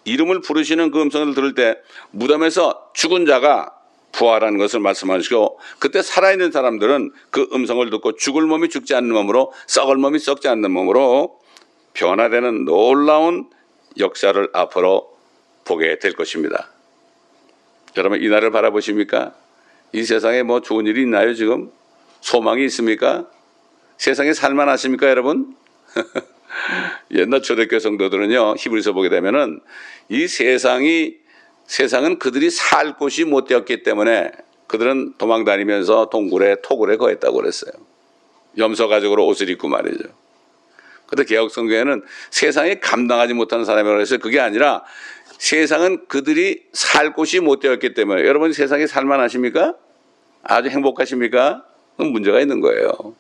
이름을 0.04 0.42
부르시는 0.42 0.92
그 0.92 1.02
음성을 1.02 1.34
들을 1.34 1.56
때 1.56 1.76
무덤에서 2.12 2.92
죽은 2.94 3.26
자가 3.26 3.81
부활하는 4.12 4.58
것을 4.58 4.80
말씀하시고 4.80 5.60
그때 5.80 6.02
살아있는 6.02 6.52
사람들은 6.52 7.12
그 7.30 7.48
음성을 7.54 7.90
듣고 7.90 8.16
죽을 8.16 8.44
몸이 8.44 8.70
죽지 8.70 8.94
않는 8.96 9.12
몸으로 9.14 9.54
썩을 9.68 9.98
몸이 9.98 10.20
썩지 10.20 10.48
않는 10.48 10.72
몸으로 10.72 11.40
변화되는 11.94 12.66
놀라운 12.66 13.50
역사를 14.00 14.50
앞으로 14.54 15.18
보게 15.66 16.00
될 16.00 16.14
것입니다. 16.14 16.70
여러분 17.98 18.22
이 18.22 18.30
날을 18.30 18.52
바라보십니까? 18.52 19.34
이 19.94 20.04
세상에 20.04 20.44
뭐 20.44 20.62
좋은 20.62 20.88
일이 20.88 21.02
있나요 21.02 21.34
지금? 21.34 21.72
소망이 22.22 22.64
있습니까? 22.66 23.28
세상에 23.98 24.34
살만하십니까 24.34 25.10
여러분? 25.10 25.56
옛날 27.12 27.42
초대교 27.42 27.80
성도들은요 27.80 28.56
히브리서 28.58 28.94
보게 28.94 29.10
되면은 29.10 29.60
이 30.10 30.28
세상이 30.28 31.21
세상은 31.72 32.20
그들이 32.20 32.50
살 32.50 32.98
곳이 32.98 33.24
못 33.24 33.46
되었기 33.46 33.84
때문에 33.84 34.34
그들은 34.68 35.14
도망 35.18 35.46
다니면서 35.46 36.10
동굴에 36.10 36.58
토굴에 36.62 36.98
거했다고 36.98 37.38
그랬어요. 37.38 37.72
염소 38.58 38.90
가죽으로 38.90 39.26
옷을 39.26 39.50
입고 39.50 39.70
말이죠. 39.70 40.04
근데 41.08 41.24
개혁성경에는 41.24 42.04
세상에 42.30 42.80
감당하지 42.82 43.34
못하는 43.36 43.64
사람이라고 43.64 44.02
해서 44.02 44.18
그게 44.18 44.42
아니라 44.42 44.84
세상은 45.38 46.08
그들이 46.10 46.62
살 46.74 47.14
곳이 47.14 47.40
못 47.40 47.62
되었기 47.62 47.94
때문에 47.94 48.26
여러분 48.26 48.52
세상에 48.52 48.86
살만하십니까? 48.86 49.76
아주 50.44 50.68
행복하십니까? 50.68 51.66
그건 51.96 52.12
문제가 52.12 52.42
있는 52.42 52.60
거예요. 52.60 53.16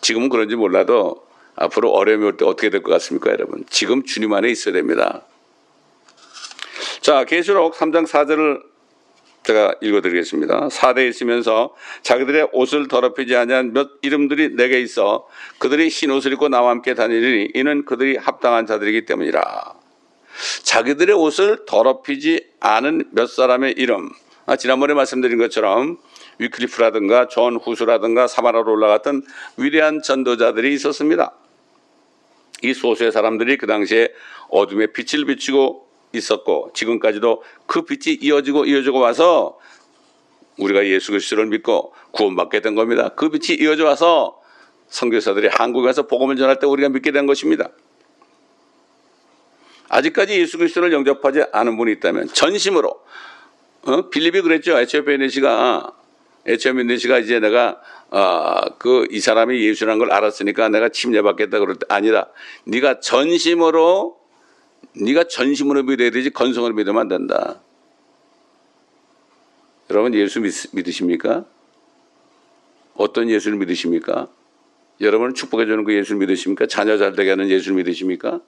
지금은 0.00 0.30
그런지 0.30 0.56
몰라도 0.56 1.26
앞으로 1.56 1.90
어려움이 1.90 2.24
올 2.24 2.36
때 2.38 2.46
어떻게 2.46 2.70
될 2.70 2.82
것 2.82 2.90
같습니까, 2.92 3.30
여러분? 3.32 3.66
지금 3.68 4.04
주님 4.04 4.32
안에 4.32 4.48
있어야 4.48 4.72
됩니다. 4.72 5.24
자, 7.00 7.24
계시록 7.24 7.74
3장 7.74 8.06
4절을 8.06 8.62
제가 9.44 9.76
읽어드리겠습니다. 9.80 10.68
사데에 10.68 11.08
있으면서 11.08 11.74
자기들의 12.02 12.48
옷을 12.52 12.88
더럽히지 12.88 13.34
아니한 13.34 13.72
몇 13.72 13.92
이름들이 14.02 14.56
내게 14.56 14.80
있어 14.80 15.26
그들이 15.58 15.88
흰 15.88 16.10
옷을 16.10 16.32
입고 16.34 16.48
나와 16.48 16.70
함께 16.70 16.94
다니리니 16.94 17.52
이는 17.54 17.84
그들이 17.86 18.16
합당한 18.16 18.66
자들이기 18.66 19.06
때문이라. 19.06 19.74
자기들의 20.64 21.16
옷을 21.16 21.64
더럽히지 21.66 22.46
않은 22.60 23.04
몇 23.12 23.26
사람의 23.26 23.74
이름. 23.78 24.10
아, 24.44 24.56
지난번에 24.56 24.92
말씀드린 24.92 25.38
것처럼 25.38 25.98
위클리프라든가 26.38 27.28
존 27.28 27.56
후스라든가 27.56 28.26
사바나롤라 28.26 28.72
같은 28.72 29.22
위대한 29.56 30.02
전도자들이 30.02 30.74
있었습니다. 30.74 31.32
이 32.62 32.74
소수의 32.74 33.12
사람들이 33.12 33.56
그 33.56 33.66
당시에 33.66 34.12
어둠의 34.50 34.92
빛을 34.92 35.24
비추고 35.26 35.87
있었고 36.18 36.70
지금까지도 36.74 37.42
그 37.66 37.82
빛이 37.82 38.18
이어지고 38.20 38.66
이어지고 38.66 38.98
와서 39.00 39.58
우리가 40.58 40.86
예수 40.86 41.12
그리스도를 41.12 41.46
믿고 41.46 41.94
구원받게 42.10 42.60
된 42.60 42.74
겁니다. 42.74 43.10
그 43.10 43.30
빛이 43.30 43.58
이어져 43.60 43.84
와서 43.84 44.40
선교사들이 44.88 45.48
한국에 45.48 45.86
가서 45.86 46.06
복음을 46.06 46.36
전할 46.36 46.58
때 46.58 46.66
우리가 46.66 46.88
믿게 46.88 47.12
된 47.12 47.26
것입니다. 47.26 47.70
아직까지 49.88 50.38
예수 50.38 50.58
그리스도를 50.58 50.92
영접하지 50.92 51.44
않은 51.52 51.76
분이 51.76 51.92
있다면 51.92 52.28
전심으로 52.28 53.00
어? 53.82 54.08
빌립이 54.10 54.42
그랬죠. 54.42 54.78
에티오피아 54.78 55.16
네시가 55.16 55.92
에티오피아 56.46 56.84
네시가 56.84 57.18
이제 57.18 57.40
내가 57.40 57.80
어, 58.10 58.76
그이 58.78 59.20
사람이 59.20 59.62
예수라는 59.66 59.98
걸 59.98 60.12
알았으니까 60.12 60.68
내가 60.70 60.88
침례받겠다 60.88 61.58
그럴 61.58 61.76
때 61.76 61.86
아니다. 61.88 62.30
네가 62.64 63.00
전심으로 63.00 64.17
네가 64.96 65.24
전심으로 65.24 65.82
믿어야 65.84 66.10
되지 66.10 66.30
건성으로 66.30 66.74
믿으면 66.74 67.00
안 67.00 67.08
된다. 67.08 67.60
여러분 69.90 70.14
예수 70.14 70.40
믿, 70.40 70.52
믿으십니까? 70.72 71.44
어떤 72.94 73.30
예수를 73.30 73.58
믿으십니까? 73.58 74.28
여러분을 75.00 75.34
축복해 75.34 75.66
주는 75.66 75.84
그 75.84 75.94
예수를 75.94 76.18
믿으십니까? 76.18 76.66
자녀 76.66 76.98
잘 76.98 77.14
되게 77.14 77.30
하는 77.30 77.48
예수를 77.48 77.76
믿으십니까? 77.76 78.40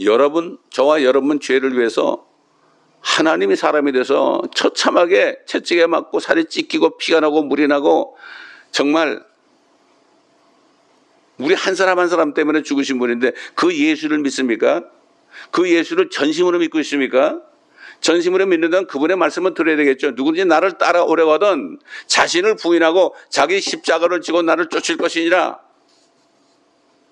여러분, 0.00 0.58
저와 0.70 1.02
여러분 1.02 1.40
죄를 1.40 1.76
위해서 1.78 2.26
하나님이 3.00 3.56
사람이 3.56 3.92
돼서 3.92 4.42
처참하게 4.54 5.38
채찍에 5.46 5.86
맞고 5.86 6.20
살이 6.20 6.44
찢기고 6.44 6.98
피가 6.98 7.20
나고 7.20 7.42
물이 7.44 7.66
나고 7.68 8.16
정말 8.72 9.24
우리 11.38 11.54
한 11.54 11.74
사람 11.74 11.98
한 11.98 12.08
사람 12.08 12.34
때문에 12.34 12.62
죽으신 12.62 12.98
분인데 12.98 13.32
그 13.54 13.74
예수를 13.74 14.18
믿습니까? 14.18 14.84
그 15.50 15.70
예수를 15.70 16.10
전심으로 16.10 16.58
믿고 16.58 16.78
있습니까? 16.80 17.40
전심으로 18.00 18.46
믿는다면 18.46 18.86
그분의 18.86 19.16
말씀을 19.16 19.54
들어야 19.54 19.76
되겠죠. 19.76 20.12
누구든지 20.12 20.44
나를 20.44 20.78
따라오려거든 20.78 21.78
자신을 22.06 22.56
부인하고 22.56 23.14
자기 23.30 23.60
십자가를 23.60 24.20
지고 24.20 24.42
나를 24.42 24.68
쫓을 24.68 24.96
것이니라. 24.96 25.60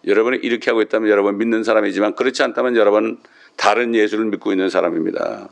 여러분이 0.07 0.39
이렇게 0.43 0.71
하고 0.71 0.83
있다면 0.83 1.11
여러분 1.11 1.39
믿는 1.39 1.65
사람이지만 1.65 2.15
그렇지 2.15 2.43
않다면 2.43 2.77
여러분 2.77 3.19
다른 3.57 3.95
예수를 3.95 4.27
믿고 4.27 4.53
있는 4.53 4.69
사람입니다. 4.69 5.49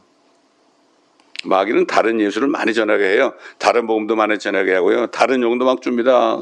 마귀는 1.44 1.86
다른 1.86 2.20
예수를 2.20 2.46
많이 2.48 2.72
전하게 2.72 3.04
해요. 3.04 3.34
다른 3.58 3.86
복음도 3.86 4.14
많이 4.14 4.38
전하게 4.38 4.74
하고요. 4.74 5.08
다른 5.08 5.42
용도 5.42 5.64
막 5.64 5.82
줍니다. 5.82 6.38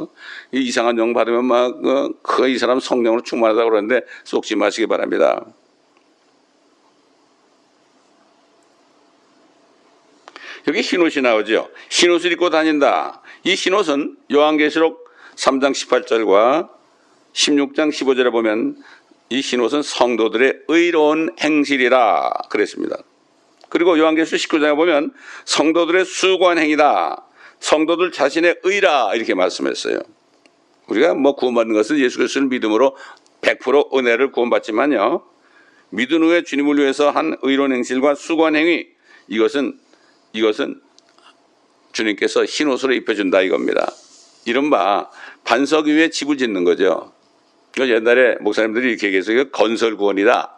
이 0.53 0.61
이상한 0.61 0.99
용 0.99 1.15
받으면 1.15 1.45
막그이 1.47 2.55
어, 2.55 2.59
사람 2.59 2.81
성령으로 2.81 3.23
충만하다고 3.23 3.71
그러는데 3.71 4.03
속지 4.25 4.57
마시기 4.57 4.87
바랍니다. 4.87 5.47
여기 10.69 10.81
흰옷이 10.81 11.23
나오죠. 11.23 11.71
흰옷을 11.91 12.33
입고 12.33 12.51
다닌다. 12.51 13.23
이 13.45 13.55
흰옷은 13.55 14.17
요한계시록 14.33 15.09
3장 15.37 15.73
18절과 15.73 16.69
16장 17.33 17.91
15절에 17.91 18.31
보면 18.31 18.77
이 19.31 19.41
흰옷은 19.41 19.83
성도들의 19.83 20.63
의로운 20.69 21.31
행실이라 21.41 22.33
그랬습니다. 22.51 22.97
그리고 23.69 23.99
요한계시록 23.99 24.41
19장에 24.41 24.77
보면 24.77 25.13
성도들의 25.45 26.05
수고한 26.05 26.59
행위다. 26.59 27.25
성도들 27.61 28.11
자신의 28.11 28.57
의라 28.65 29.15
이렇게 29.15 29.35
말씀했어요. 29.35 30.01
우리가 30.89 31.15
뭐 31.15 31.37
구원받는 31.37 31.75
것은 31.75 31.99
예수 31.99 32.19
그리스도를 32.19 32.49
믿음으로 32.49 32.97
100% 33.43 33.97
은혜를 33.97 34.33
구원받지만요. 34.33 35.23
믿은 35.91 36.23
후에 36.23 36.43
주님을 36.43 36.79
위해서 36.79 37.11
한 37.11 37.37
의로운 37.43 37.73
행실과 37.73 38.15
수고한 38.15 38.57
행위 38.57 38.89
이것은 39.29 39.79
이것은 40.33 40.81
주님께서 41.93 42.45
흰 42.45 42.69
옷으로 42.69 42.93
입혀준다 42.95 43.41
이겁니다. 43.43 43.93
이른바 44.45 45.11
반석 45.45 45.87
위에 45.87 46.11
집을 46.11 46.39
짓는 46.39 46.65
거죠. 46.65 47.13
옛날에 47.79 48.37
목사님들이 48.41 48.91
이렇게 48.91 49.07
얘기해서 49.09 49.33
건설 49.51 49.97
구원이다. 49.97 50.55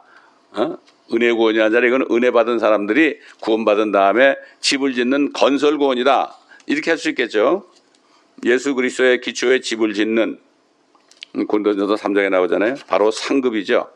어? 0.53 0.79
은혜 1.15 1.33
구원이 1.33 1.61
아니라 1.61 1.87
이건 1.87 2.07
은혜 2.11 2.31
받은 2.31 2.59
사람들이 2.59 3.19
구원받은 3.41 3.93
다음에 3.93 4.37
집을 4.61 4.95
짓는 4.95 5.33
건설 5.33 5.79
구원이다. 5.79 6.37
이렇게 6.67 6.91
할 6.91 6.99
수 6.99 7.09
있겠죠. 7.11 7.69
예수 8.45 8.75
그리스도의 8.75 9.21
기초에 9.21 9.61
집을 9.61 9.95
짓는 9.95 10.39
고린도전서 11.49 11.95
3장에 11.95 12.31
나오잖아요. 12.31 12.75
바로 12.89 13.11
상급이죠. 13.11 13.89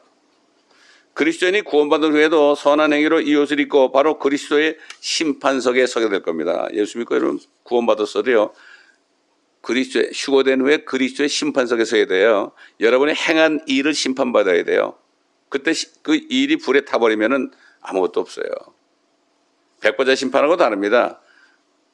그리스도인이 1.16 1.62
구원받은 1.62 2.12
후에도 2.12 2.54
선한 2.54 2.92
행위로 2.92 3.22
이 3.22 3.34
옷을 3.36 3.58
입고 3.58 3.90
바로 3.90 4.18
그리스도의 4.18 4.76
심판석에 5.00 5.86
서게 5.86 6.10
될 6.10 6.20
겁니다. 6.20 6.68
예수 6.74 6.98
믿고 6.98 7.14
여러분 7.14 7.38
구원받았어도요. 7.62 8.52
그리스도의 9.62 10.10
휴거된 10.12 10.60
후에 10.60 10.84
그리스도의 10.84 11.30
심판석에 11.30 11.86
서야 11.86 12.04
돼요. 12.06 12.52
여러분이 12.80 13.14
행한 13.14 13.60
일을 13.66 13.94
심판받아야 13.94 14.64
돼요. 14.64 14.98
그때 15.48 15.72
그 16.02 16.20
일이 16.28 16.58
불에 16.58 16.82
타버리면은 16.84 17.50
아무것도 17.80 18.20
없어요. 18.20 18.44
백보자 19.80 20.14
심판하고 20.14 20.58
다릅니다. 20.58 21.22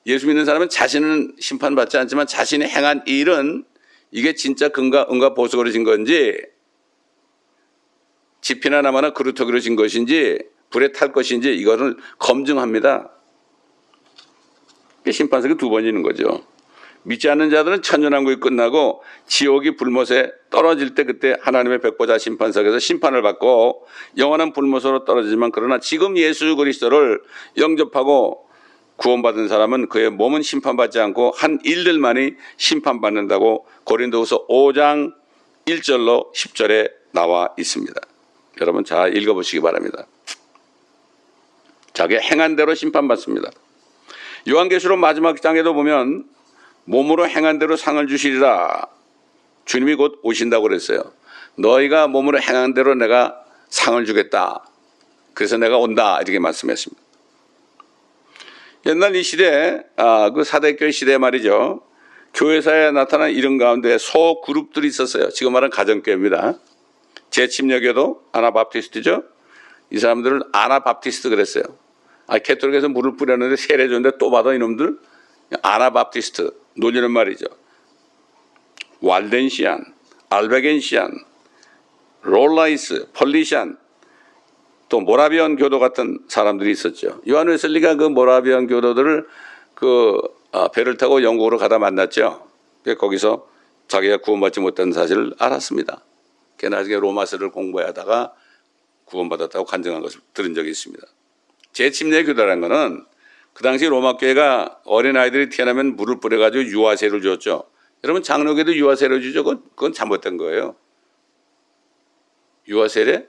예수 0.04 0.26
믿는 0.26 0.44
사람은 0.44 0.68
자신은 0.68 1.36
심판받지 1.38 1.96
않지만 1.96 2.26
자신이 2.26 2.64
행한 2.64 3.04
일은 3.06 3.64
이게 4.10 4.34
진짜 4.34 4.68
근가 4.68 5.06
은가 5.12 5.34
보석으로 5.34 5.70
진 5.70 5.84
건지 5.84 6.40
지피나 8.42 8.82
나마나 8.82 9.12
그루터기로 9.14 9.60
진 9.60 9.76
것인지 9.76 10.38
불에 10.70 10.92
탈 10.92 11.12
것인지 11.12 11.54
이거를 11.54 11.96
검증합니다. 12.18 13.10
심판석이 15.10 15.56
두 15.56 15.70
번이는 15.70 16.02
거죠. 16.02 16.44
믿지 17.04 17.28
않는 17.28 17.50
자들은 17.50 17.82
천년왕국이 17.82 18.36
끝나고 18.36 19.02
지옥이 19.26 19.76
불못에 19.76 20.30
떨어질 20.50 20.94
때 20.94 21.04
그때 21.04 21.36
하나님의 21.40 21.80
백보자 21.80 22.18
심판석에서 22.18 22.78
심판을 22.78 23.22
받고 23.22 23.86
영원한 24.18 24.52
불못으로 24.52 25.04
떨어지지만 25.04 25.50
그러나 25.50 25.78
지금 25.78 26.16
예수 26.16 26.54
그리스도를 26.54 27.20
영접하고 27.58 28.48
구원받은 28.96 29.48
사람은 29.48 29.88
그의 29.88 30.10
몸은 30.10 30.42
심판받지 30.42 31.00
않고 31.00 31.32
한 31.36 31.58
일들만이 31.64 32.34
심판받는다고 32.56 33.66
고린도후서 33.84 34.46
5장 34.46 35.12
1절로 35.66 36.32
10절에 36.32 36.90
나와 37.10 37.50
있습니다. 37.58 38.00
여러분 38.60 38.84
잘 38.84 39.16
읽어보시기 39.16 39.60
바랍니다. 39.60 40.06
자기 41.92 42.16
행한 42.16 42.56
대로 42.56 42.74
심판받습니다. 42.74 43.50
요한계시록 44.48 44.98
마지막 44.98 45.40
장에도 45.40 45.74
보면 45.74 46.24
몸으로 46.84 47.28
행한 47.28 47.58
대로 47.58 47.76
상을 47.76 48.04
주시리라. 48.06 48.86
주님이 49.64 49.94
곧 49.94 50.18
오신다고 50.22 50.64
그랬어요. 50.64 51.12
너희가 51.56 52.08
몸으로 52.08 52.40
행한 52.40 52.74
대로 52.74 52.94
내가 52.94 53.44
상을 53.68 54.04
주겠다. 54.04 54.64
그래서 55.34 55.56
내가 55.58 55.78
온다. 55.78 56.18
이렇게 56.20 56.38
말씀했습니다. 56.38 57.02
옛날 58.86 59.14
이 59.14 59.22
시대, 59.22 59.84
아, 59.96 60.30
그 60.30 60.42
사대교회 60.42 60.90
시대 60.90 61.16
말이죠. 61.18 61.82
교회사에 62.34 62.90
나타난 62.90 63.30
이런 63.30 63.58
가운데 63.58 63.96
소그룹들이 63.98 64.88
있었어요. 64.88 65.30
지금 65.30 65.52
말하는 65.52 65.70
가정교회입니다. 65.70 66.58
제침략에도 67.32 68.22
아나바프티스트죠. 68.30 69.24
이 69.90 69.98
사람들을 69.98 70.42
Anabaptist 70.52 71.30
그랬어요. 71.30 71.64
아, 72.28 72.38
Catholic에서 72.38 72.88
물을 72.88 73.16
뿌렸는데 73.16 73.56
세례 73.56 73.88
줬는데 73.88 74.18
또 74.18 74.30
받아 74.30 74.54
이놈들 74.54 74.98
Anabaptist 75.62 76.52
놀리는 76.76 77.10
말이죠. 77.10 77.46
Waldensian, 79.00 79.84
Albigensian, 80.30 81.10
Lollards, 82.22 83.08
Paulician, 83.12 83.76
또 84.88 85.00
Moravian 85.00 85.56
교도 85.56 85.78
같은 85.80 86.20
사람들이 86.28 86.70
있었죠. 86.70 87.20
요한 87.28 87.48
웨슬리가 87.48 87.96
그 87.96 88.04
Moravian 88.04 88.68
교도들을 88.68 89.26
그 89.74 90.20
아, 90.52 90.68
배를 90.68 90.98
타고 90.98 91.22
영국으로 91.22 91.58
가다 91.58 91.78
만났죠. 91.78 92.46
거기서 92.98 93.48
자기가 93.88 94.18
구원받지 94.18 94.60
못한 94.60 94.92
사실을 94.92 95.34
알았습니다. 95.38 96.02
걔 96.62 96.68
나중에 96.68 96.96
로마서를 96.96 97.50
공부하다가 97.50 98.32
구원받았다고 99.06 99.64
간증한 99.64 100.00
것을 100.00 100.20
들은 100.32 100.54
적이 100.54 100.70
있습니다. 100.70 101.04
제침례 101.72 102.22
교도라는 102.22 102.68
것은 102.68 103.04
그 103.52 103.64
당시 103.64 103.84
로마 103.86 104.16
교회가 104.16 104.80
어린 104.84 105.16
아이들이 105.16 105.48
태어나면 105.48 105.96
물을 105.96 106.20
뿌려가지고 106.20 106.64
유아세를 106.64 107.20
줬죠. 107.20 107.64
여러분 108.04 108.22
장로교도 108.22 108.76
유아세를 108.76 109.22
주죠. 109.22 109.42
그건, 109.42 109.62
그건 109.74 109.92
잘못된 109.92 110.36
거예요. 110.36 110.76
유아세례 112.68 113.26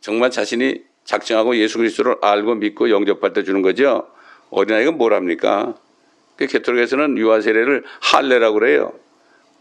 정말 0.00 0.30
자신이 0.30 0.82
작정하고 1.04 1.56
예수 1.56 1.78
그리스도를 1.78 2.16
알고 2.20 2.56
믿고 2.56 2.90
영접할 2.90 3.32
때 3.32 3.44
주는 3.44 3.62
거죠. 3.62 4.10
어린아이가 4.50 4.92
뭘 4.92 5.14
합니까? 5.14 5.74
그 6.36 6.46
개톨릭에서는 6.46 7.16
유아세례를 7.16 7.84
할례라고 8.02 8.58
그래요. 8.58 8.92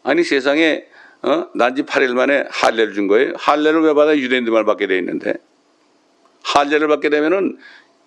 아니 0.03 0.23
세상에 0.23 0.85
어? 1.23 1.47
난지 1.55 1.83
8일 1.83 2.13
만에 2.13 2.45
할례를 2.49 2.93
준 2.93 3.07
거예요. 3.07 3.33
할례를 3.37 3.81
왜 3.81 3.93
받아 3.93 4.15
유대인들만 4.15 4.65
받게 4.65 4.87
돼 4.87 4.97
있는데 4.99 5.33
할례를 6.43 6.87
받게 6.87 7.09
되면은 7.09 7.57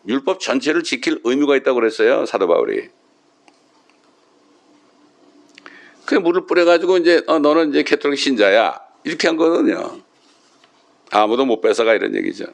율법 0.09 0.41
전체를 0.41 0.83
지킬 0.83 1.21
의무가 1.25 1.57
있다고 1.57 1.81
그랬어요. 1.81 2.25
사도 2.27 2.47
바울이. 2.49 2.89
그 6.07 6.15
물을 6.15 6.47
뿌려가지고 6.47 6.97
이제 6.99 7.23
어, 7.27 7.39
너는 7.39 7.71
이제 7.71 7.83
캐톨릭 7.83 8.19
신자야 8.19 8.81
이렇게 9.05 9.29
한 9.29 9.37
거거든요. 9.37 10.01
아무도 11.11 11.45
못 11.45 11.61
뺏어가 11.61 11.95
이런 11.95 12.15
얘기죠. 12.17 12.47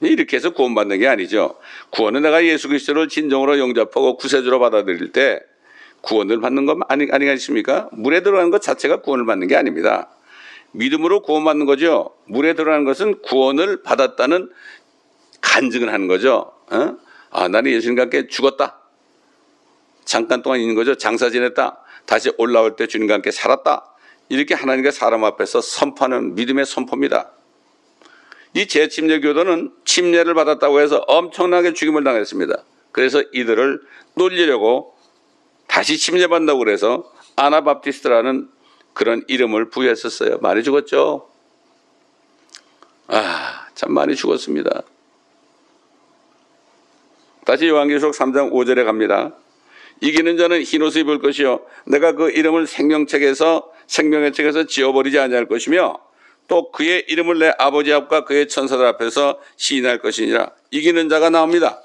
이렇게 0.00 0.36
해서 0.36 0.50
구원받는 0.50 0.98
게 0.98 1.06
아니죠. 1.06 1.58
구원은 1.90 2.22
내가 2.22 2.44
예수 2.44 2.68
그리스도를 2.68 3.08
진정으로 3.08 3.58
영접하고 3.58 4.16
구세주로 4.16 4.58
받아들일 4.58 5.12
때 5.12 5.40
구원을 6.02 6.40
받는 6.40 6.66
것 6.66 6.78
아니, 6.88 7.08
아니겠습니까? 7.10 7.88
물에 7.92 8.22
들어가는 8.22 8.50
것 8.50 8.60
자체가 8.60 9.00
구원을 9.00 9.24
받는 9.26 9.48
게 9.48 9.56
아닙니다. 9.56 10.10
믿음으로 10.72 11.22
구원받는 11.22 11.66
거죠. 11.66 12.14
물에 12.26 12.54
들어가는 12.54 12.84
것은 12.84 13.20
구원을 13.22 13.82
받았다는 13.82 14.50
간증을 15.40 15.92
하는 15.92 16.06
거죠. 16.06 16.52
어? 16.70 16.96
아, 17.30 17.48
나는 17.48 17.70
예수님과 17.72 18.02
함께 18.02 18.26
죽었다. 18.26 18.78
잠깐 20.04 20.42
동안 20.42 20.60
있는 20.60 20.74
거죠. 20.74 20.96
장사 20.96 21.30
지냈다. 21.30 21.78
다시 22.06 22.30
올라올 22.38 22.76
때 22.76 22.86
주님과 22.86 23.14
함께 23.14 23.30
살았다. 23.30 23.86
이렇게 24.28 24.54
하나님과 24.54 24.90
사람 24.90 25.24
앞에서 25.24 25.60
선포하는 25.60 26.34
믿음의 26.34 26.66
선포입니다. 26.66 27.32
이 28.54 28.66
재침례 28.66 29.20
교도는 29.20 29.72
침례를 29.84 30.34
받았다고 30.34 30.80
해서 30.80 30.98
엄청나게 31.06 31.72
죽임을 31.74 32.04
당했습니다. 32.04 32.64
그래서 32.92 33.22
이들을 33.32 33.80
놀리려고 34.14 34.91
다시 35.72 35.96
침례받는다고 35.96 36.58
그래서 36.58 37.10
아나밥티스트라는 37.34 38.50
그런 38.92 39.24
이름을 39.26 39.70
부여했었어요. 39.70 40.36
많이 40.42 40.62
죽었죠? 40.62 41.30
아, 43.06 43.68
참 43.74 43.92
많이 43.94 44.14
죽었습니다. 44.14 44.82
다시 47.46 47.68
요한계시록 47.68 48.14
3장 48.14 48.52
5절에 48.52 48.84
갑니다. 48.84 49.32
이기는 50.02 50.36
자는 50.36 50.62
흰 50.62 50.82
옷을 50.82 51.00
입을 51.00 51.20
것이요 51.20 51.64
내가 51.86 52.12
그 52.12 52.30
이름을 52.30 52.66
생명책에서 52.66 53.72
생명의 53.86 54.34
책에서 54.34 54.66
지워버리지 54.66 55.18
아니할 55.18 55.46
것이며 55.46 55.98
또 56.48 56.70
그의 56.70 57.06
이름을 57.08 57.38
내 57.38 57.52
아버지 57.58 57.94
앞과 57.94 58.24
그의 58.24 58.48
천사들 58.48 58.84
앞에서 58.84 59.40
시인할 59.56 60.00
것이니라 60.00 60.50
이기는 60.70 61.08
자가 61.08 61.30
나옵니다. 61.30 61.80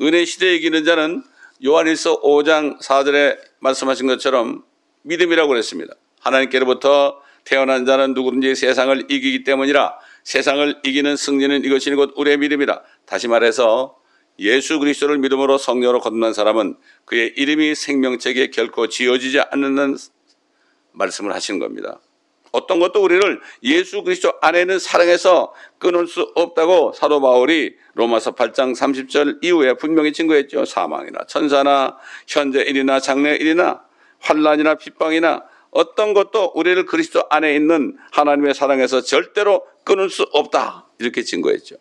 은혜 0.00 0.24
시대에 0.24 0.54
이기는 0.54 0.86
자는 0.86 1.22
요한일서 1.64 2.20
5장 2.22 2.80
4절에 2.80 3.38
말씀하신 3.60 4.06
것처럼 4.06 4.64
믿음이라고 5.02 5.48
그랬습니다. 5.48 5.94
하나님께로부터 6.20 7.20
태어난 7.44 7.86
자는 7.86 8.14
누구든지 8.14 8.54
세상을 8.54 9.06
이기기 9.08 9.44
때문이라 9.44 9.96
세상을 10.24 10.80
이기는 10.84 11.16
승리는 11.16 11.64
이것이 11.64 11.94
곧 11.94 12.12
우리의 12.16 12.38
믿음이라. 12.38 12.82
다시 13.04 13.28
말해서 13.28 13.96
예수 14.40 14.80
그리스도를 14.80 15.18
믿음으로 15.18 15.56
성령으로 15.56 16.00
거듭난 16.00 16.34
사람은 16.34 16.76
그의 17.04 17.32
이름이 17.36 17.76
생명책에 17.76 18.50
결코 18.50 18.88
지어지지 18.88 19.38
않는 19.40 19.96
말씀을 20.92 21.32
하시는 21.32 21.60
겁니다. 21.60 22.00
어떤 22.52 22.78
것도 22.80 23.02
우리를 23.02 23.40
예수 23.64 24.02
그리스도 24.02 24.34
안에 24.40 24.62
있는 24.62 24.78
사랑에서 24.78 25.52
끊을 25.78 26.06
수 26.06 26.32
없다고 26.34 26.92
사도 26.92 27.20
바울이 27.20 27.76
로마서 27.94 28.34
8장 28.34 28.74
30절 28.74 29.44
이후에 29.44 29.74
분명히 29.74 30.12
증거했죠. 30.12 30.64
사망이나 30.64 31.24
천사나 31.26 31.98
현재 32.26 32.62
일이나 32.62 33.00
장래 33.00 33.34
일이나 33.34 33.82
환란이나 34.20 34.76
핍방이나 34.76 35.44
어떤 35.70 36.14
것도 36.14 36.52
우리를 36.54 36.86
그리스도 36.86 37.24
안에 37.28 37.54
있는 37.54 37.98
하나님의 38.12 38.54
사랑에서 38.54 39.02
절대로 39.02 39.66
끊을 39.84 40.08
수 40.08 40.22
없다. 40.32 40.86
이렇게 40.98 41.22
증거했죠. 41.22 41.76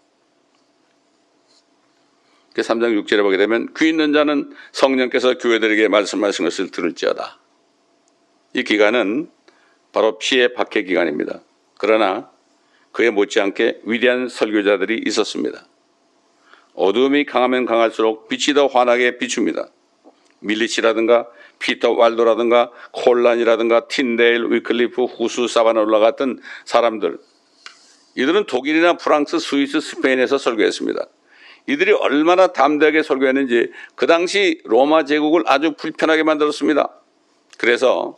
3장 2.54 3.04
6절에 3.04 3.22
보게 3.22 3.38
되면 3.38 3.74
귀 3.76 3.90
있는 3.90 4.14
자는 4.14 4.54
성령께서 4.72 5.38
교회들에게 5.38 5.88
말씀하신 5.88 6.46
것을 6.46 6.72
들을지어다. 6.72 7.40
이 8.54 8.64
기간은 8.64 9.30
바로 9.96 10.18
피의 10.18 10.50
박해 10.50 10.84
기간입니다. 10.84 11.40
그러나 11.78 12.30
그에 12.92 13.12
못지않게 13.12 13.84
위대한 13.86 14.28
설교자들이 14.28 15.02
있었습니다. 15.06 15.66
어둠이 16.74 17.24
강하면 17.24 17.66
강할수록 17.66 18.28
빛이 18.28 18.54
더 18.54 18.68
환하게 18.68 19.18
비춥니다. 19.18 19.70
밀리치라든가 20.40 21.30
피터 21.60 21.94
왈도라든가 21.94 22.72
콜란이라든가 22.92 23.88
틴데일, 23.88 24.52
위클리프, 24.52 25.06
후스, 25.06 25.48
사바나롤라 25.48 26.00
같은 26.00 26.42
사람들 26.66 27.18
이들은 28.16 28.48
독일이나 28.48 28.98
프랑스, 28.98 29.40
스위스, 29.40 29.80
스페인에서 29.80 30.38
설교했습니다. 30.38 31.06
이들이 31.68 31.94
얼마나 31.94 32.48
담대하게 32.48 33.02
설교했는지 33.02 33.72
그 33.96 34.08
당시 34.08 34.60
로마 34.66 35.06
제국을 35.06 35.44
아주 35.46 35.72
불편하게 35.78 36.24
만들었습니다. 36.24 36.90
그래서 37.58 38.18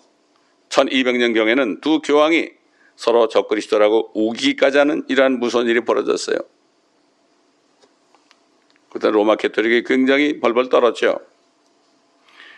1200년경에는 0.69 1.81
두 1.81 2.01
교황이 2.01 2.51
서로 2.95 3.27
적그리스도라고 3.27 4.11
우기까지 4.13 4.77
하는 4.77 5.03
이러한 5.07 5.39
무서운 5.39 5.67
일이 5.67 5.81
벌어졌어요. 5.81 6.37
그때 8.89 9.11
로마 9.11 9.35
캐토릭이 9.35 9.83
굉장히 9.83 10.39
벌벌 10.39 10.69
떨었죠. 10.69 11.19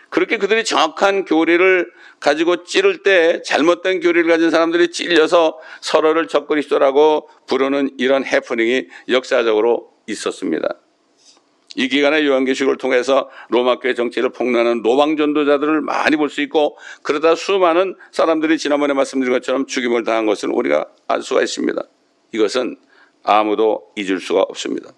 그렇게 0.08 0.38
그들이 0.38 0.64
정확한 0.64 1.24
교리를 1.24 1.92
가지고 2.18 2.64
찌를 2.64 3.02
때 3.02 3.42
잘못된 3.42 4.00
교리를 4.00 4.28
가진 4.28 4.50
사람들이 4.50 4.90
찔려서 4.90 5.58
서로를 5.80 6.26
적그리스도라고 6.26 7.28
부르는 7.46 7.90
이런 7.98 8.24
해프닝이 8.24 8.88
역사적으로 9.08 9.92
있었습니다. 10.08 10.68
이 11.76 11.88
기간에 11.88 12.26
요한계시록을 12.26 12.78
통해서 12.78 13.30
로마교회 13.50 13.94
정치를 13.94 14.30
폭로하는 14.30 14.82
노방 14.82 15.16
전도자들을 15.16 15.80
많이 15.82 16.16
볼 16.16 16.28
수 16.28 16.40
있고 16.42 16.76
그러다 17.02 17.34
수많은 17.34 17.96
사람들이 18.12 18.58
지난번에 18.58 18.94
말씀드린 18.94 19.32
것처럼 19.32 19.66
죽임을 19.66 20.04
당한 20.04 20.26
것을 20.26 20.50
우리가 20.50 20.86
알 21.06 21.22
수가 21.22 21.42
있습니다. 21.42 21.80
이것은 22.32 22.76
아무도 23.22 23.92
잊을 23.96 24.20
수가 24.20 24.42
없습니다. 24.42 24.90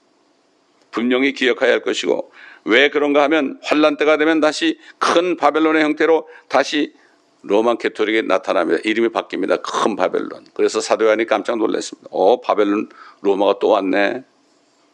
분명히 0.91 1.33
기억해야 1.33 1.73
할 1.73 1.81
것이고 1.83 2.31
왜 2.65 2.91
그런가 2.91 3.23
하면 3.25 3.59
환란 3.63 3.97
때가 3.97 4.19
되면 4.19 4.41
다시 4.41 4.79
큰 4.99 5.37
바벨론의 5.37 5.83
형태로 5.83 6.29
다시 6.49 6.95
로만 7.43 7.79
캐토릭이 7.79 8.23
나타납니다. 8.23 8.81
이름이 8.85 9.09
바뀝니다. 9.09 9.63
큰 9.63 9.97
바벨론. 9.97 10.47
그래서 10.55 10.81
사도요한이 10.81 11.27
깜짝 11.27 11.59
놀랐습니다. 11.59 12.09
어, 12.13 12.41
바벨론 12.41 12.89
로마가 13.23 13.59
또 13.59 13.71
왔네. 13.71 14.23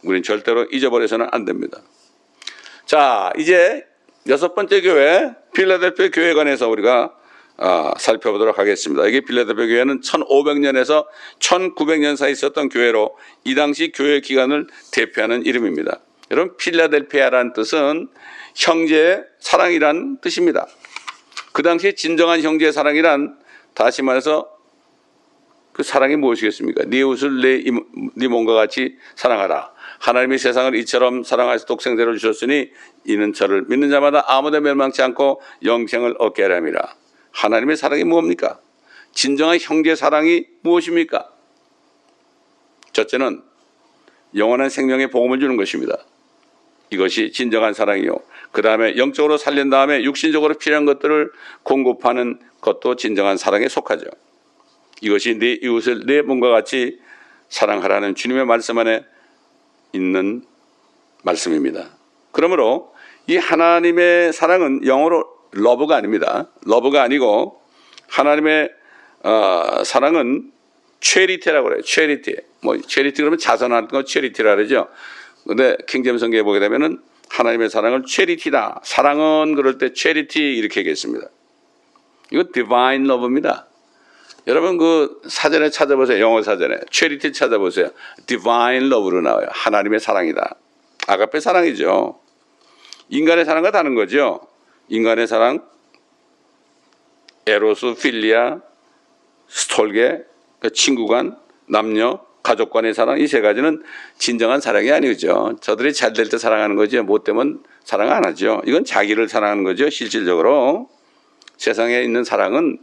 우리는 0.03 0.23
절대로 0.23 0.65
잊어버려서는 0.71 1.29
안 1.33 1.45
됩니다. 1.45 1.81
자, 2.87 3.33
이제 3.37 3.85
여섯 4.29 4.55
번째 4.55 4.81
교회 4.81 5.35
필라델피아 5.55 6.11
교회에 6.11 6.35
관해서 6.35 6.69
우리가 6.69 7.15
아, 7.61 7.93
살펴보도록 7.99 8.59
하겠습니다. 8.59 9.07
이게 9.07 9.21
필라델피아 9.21 9.67
교회는 9.67 10.01
1500년에서 10.01 11.07
1900년 11.41 12.17
사이 12.17 12.33
있었던 12.33 12.69
교회로 12.69 13.17
이 13.45 13.55
당시 13.55 13.91
교회 13.93 14.21
기간을 14.21 14.69
대표하는 14.93 15.45
이름입니다. 15.45 16.01
여러분 16.31 16.57
필라델피아라는 16.57 17.53
뜻은 17.55 18.09
형제 18.55 19.25
사랑이란 19.41 20.19
뜻입니다. 20.21 20.67
그 21.53 21.63
당시 21.63 21.95
진정한 21.95 22.43
형제 22.43 22.71
사랑이란 22.71 23.39
다시 23.75 24.03
말해서 24.03 24.49
그 25.73 25.83
사랑이 25.83 26.17
무엇이겠습니까? 26.17 26.85
네 26.87 27.03
옷을 27.03 27.41
내, 27.41 27.63
네 28.15 28.29
몸과 28.29 28.53
같이 28.53 28.97
사랑하라. 29.17 29.73
하나님이 29.99 30.39
세상을 30.39 30.75
이처럼 30.77 31.25
사랑하셔 31.25 31.65
독생대로 31.67 32.17
주셨으니 32.17 32.71
이는 33.05 33.33
저를 33.33 33.65
믿는 33.69 33.91
자마다 33.91 34.25
아무도 34.27 34.61
멸망치 34.61 35.03
않고 35.03 35.41
영생을 35.65 36.15
얻게 36.19 36.43
하람이라. 36.43 36.81
하나님의 37.33 37.77
사랑이 37.77 38.05
무엇입니까? 38.05 38.61
진정한 39.13 39.59
형제 39.61 39.95
사랑이 39.95 40.47
무엇입니까? 40.63 41.29
첫째는 42.93 43.43
영원한 44.37 44.69
생명의 44.69 45.11
복음을 45.11 45.41
주는 45.41 45.57
것입니다. 45.57 45.97
이것이 46.91 47.33
진정한 47.33 47.75
사랑이요. 47.75 48.19
그 48.53 48.63
다음에 48.63 48.97
영적으로 48.97 49.37
살린 49.37 49.71
다음에 49.71 50.03
육신적으로 50.03 50.55
필요한 50.55 50.85
것들을 50.85 51.31
공급하는 51.63 52.39
것도 52.61 52.97
진정한 52.97 53.37
사랑에 53.37 53.69
속하죠. 53.69 54.07
이것이 55.01 55.39
네 55.39 55.59
이웃을 55.63 56.07
내 56.07 56.23
몸과 56.23 56.49
같이 56.49 56.99
사랑하라는 57.49 58.15
주님의 58.15 58.47
말씀 58.47 58.79
안에 58.79 59.05
있는 59.93 60.43
말씀입니다. 61.23 61.91
그러므로 62.33 62.93
이 63.27 63.37
하나님의 63.37 64.33
사랑은 64.33 64.87
영어로 64.87 65.27
love가 65.53 65.97
아닙니다. 65.97 66.49
love가 66.65 67.03
아니고 67.03 67.61
하나님의 68.09 68.71
어, 69.25 69.83
사랑은 69.85 70.53
charity라고 71.01 71.69
그래요. 71.69 71.83
charity. 71.83 72.37
뭐 72.63 72.79
charity 72.79 73.23
그러면 73.23 73.39
자선하는 73.39 73.89
거 73.89 74.05
charity라 74.05 74.57
그러죠. 74.57 74.89
근데 75.47 75.77
킹제임스 75.87 76.19
성경에 76.19 76.43
보게 76.43 76.61
되면은 76.61 77.01
하나님의 77.31 77.71
사랑을 77.71 78.05
charity다. 78.05 78.81
사랑은 78.85 79.55
그럴 79.55 79.79
때 79.79 79.93
charity 79.93 80.41
이렇게 80.41 80.81
얘기했습니다. 80.81 81.29
이거 82.31 82.45
divine 82.53 83.05
love입니다. 83.05 83.68
여러분 84.47 84.79
그 84.79 85.21
사전에 85.29 85.71
찾아보세요. 85.71 86.21
영어 86.21 86.43
사전에. 86.43 86.79
charity 86.91 87.33
찾아보세요. 87.33 87.91
divine 88.27 88.89
love로 88.89 89.21
나와요. 89.21 89.47
하나님의 89.51 90.01
사랑이다. 90.01 90.55
아가페 91.07 91.41
사랑이죠. 91.41 92.19
인간의 93.11 93.45
사랑과 93.45 93.71
다른 93.71 93.95
거죠. 93.95 94.41
인간의 94.89 95.27
사랑, 95.27 95.67
에로스, 97.47 97.95
필리아, 98.01 98.61
스톨게, 99.49 100.25
그 100.61 100.71
친구 100.73 101.07
간, 101.07 101.37
남녀, 101.67 102.21
가족 102.43 102.71
간의 102.71 102.95
사랑 102.95 103.19
이 103.21 103.27
세 103.27 103.41
가지는 103.43 103.83
진정한 104.19 104.61
사랑이 104.61 104.91
아니죠. 104.91 105.57
저들이 105.61 105.93
잘 105.93 106.13
될 106.15 106.29
때 106.31 106.39
사랑하는 106.39 106.77
거지 106.77 106.99
못 107.01 107.25
되면 107.25 107.63
사랑 107.85 108.11
안 108.11 108.25
하죠. 108.27 108.63
이건 108.67 108.85
자기를 108.85 109.29
사랑하는 109.29 109.65
거죠. 109.65 109.91
실질적으로 109.91 110.89
세상에 111.59 112.01
있는 112.03 112.25
사랑은 112.25 112.79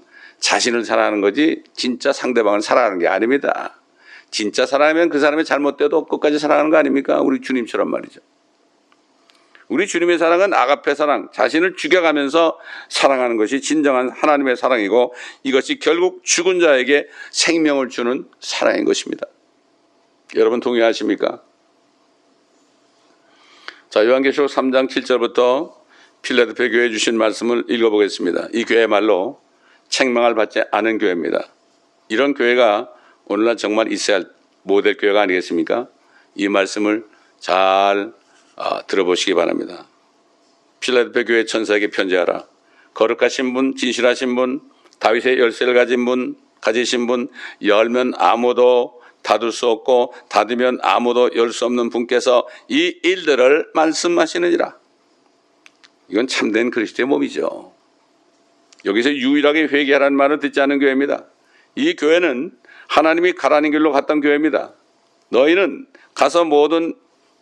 자신을 0.45 0.85
사랑하는 0.85 1.21
거지 1.21 1.63
진짜 1.73 2.13
상대방을 2.13 2.61
사랑하는 2.61 2.99
게 2.99 3.07
아닙니다. 3.07 3.81
진짜 4.29 4.67
사랑하면 4.67 5.09
그 5.09 5.19
사람이 5.19 5.43
잘못돼도 5.43 6.05
끝까지 6.05 6.37
사랑하는 6.37 6.69
거 6.69 6.77
아닙니까? 6.77 7.19
우리 7.21 7.41
주님처럼 7.41 7.89
말이죠. 7.89 8.19
우리 9.69 9.87
주님의 9.87 10.19
사랑은 10.19 10.53
아가페 10.53 10.93
사랑, 10.93 11.29
자신을 11.33 11.75
죽여가면서 11.75 12.59
사랑하는 12.89 13.37
것이 13.37 13.59
진정한 13.59 14.11
하나님의 14.11 14.55
사랑이고 14.55 15.15
이것이 15.41 15.79
결국 15.79 16.23
죽은 16.23 16.59
자에게 16.59 17.07
생명을 17.31 17.89
주는 17.89 18.29
사랑인 18.39 18.85
것입니다. 18.85 19.25
여러분 20.35 20.59
동의하십니까? 20.59 21.41
자, 23.89 24.05
요한계시록 24.05 24.51
3장 24.51 24.89
7절부터 24.91 25.73
필라델피아 26.21 26.69
교회에 26.69 26.91
주신 26.91 27.17
말씀을 27.17 27.63
읽어보겠습니다. 27.67 28.49
이 28.53 28.63
교회 28.65 28.85
말로 28.85 29.43
책망을 29.95 30.35
받지 30.35 30.61
않은 30.71 30.97
교회입니다. 30.97 31.47
이런 32.09 32.33
교회가 32.33 32.89
오늘날 33.27 33.55
정말 33.55 33.91
있어야 33.93 34.17
할 34.17 34.25
모델 34.63 34.97
교회가 34.97 35.21
아니겠습니까? 35.21 35.87
이 36.35 36.49
말씀을 36.49 37.05
잘 37.39 38.11
아, 38.57 38.81
들어보시기 38.87 39.33
바랍니다. 39.35 39.87
필라델피아 40.81 41.23
교회 41.23 41.45
천사에게 41.45 41.91
편지하라. 41.91 42.45
거룩하신 42.93 43.53
분, 43.53 43.75
진실하신 43.77 44.35
분, 44.35 44.61
다윗의 44.99 45.39
열쇠를 45.39 45.73
가진 45.73 46.03
분, 46.03 46.35
가지신 46.59 47.07
분, 47.07 47.29
열면 47.63 48.13
아무도 48.17 49.01
닫을 49.23 49.51
수 49.53 49.67
없고 49.67 50.13
닫으면 50.29 50.79
아무도 50.81 51.33
열 51.35 51.51
수 51.51 51.65
없는 51.65 51.89
분께서 51.89 52.47
이 52.67 52.99
일들을 53.01 53.71
말씀하시느니라. 53.73 54.77
이건 56.09 56.27
참된 56.27 56.69
그리스도의 56.69 57.07
몸이죠. 57.07 57.74
여기서 58.85 59.11
유일하게 59.11 59.63
회개하라는 59.63 60.15
말을 60.15 60.39
듣지 60.39 60.61
않은 60.61 60.79
교회입니다. 60.79 61.25
이 61.75 61.95
교회는 61.95 62.51
하나님이 62.87 63.33
가라는 63.33 63.71
길로 63.71 63.91
갔던 63.91 64.21
교회입니다. 64.21 64.73
너희는 65.29 65.87
가서 66.13 66.45
모든 66.45 66.93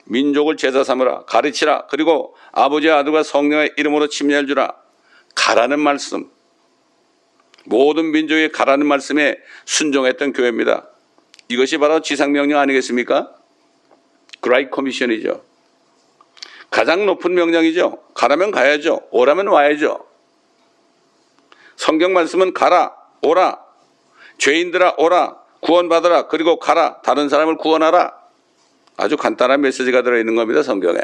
민족을 0.05 0.57
제자 0.57 0.83
삼으라 0.83 1.25
가르치라 1.25 1.87
그리고 1.87 2.35
아버지 2.51 2.89
아들과 2.89 3.23
성령의 3.23 3.73
이름으로 3.77 4.07
침례를 4.07 4.47
주라 4.47 4.75
가라는 5.35 5.79
말씀 5.79 6.29
모든 7.65 8.11
민족이 8.11 8.49
가라는 8.49 8.85
말씀에 8.85 9.37
순종했던 9.65 10.33
교회입니다. 10.33 10.89
이것이 11.47 11.77
바로 11.77 12.01
지상명령 12.01 12.59
아니겠습니까? 12.59 13.33
그라이 14.41 14.69
커미션이죠. 14.69 15.43
가장 16.69 17.05
높은 17.05 17.33
명령이죠. 17.33 17.99
가라면 18.13 18.51
가야죠. 18.51 19.01
오라면 19.11 19.47
와야죠. 19.47 20.12
성경 21.75 22.13
말씀은 22.13 22.53
가라, 22.53 22.95
오라, 23.21 23.59
죄인들아 24.37 24.95
오라, 24.97 25.37
구원받으라, 25.61 26.27
그리고 26.27 26.59
가라, 26.59 27.01
다른 27.01 27.29
사람을 27.29 27.57
구원하라. 27.57 28.13
아주 28.97 29.17
간단한 29.17 29.61
메시지가 29.61 30.03
들어있는 30.03 30.35
겁니다, 30.35 30.61
성경에. 30.61 30.99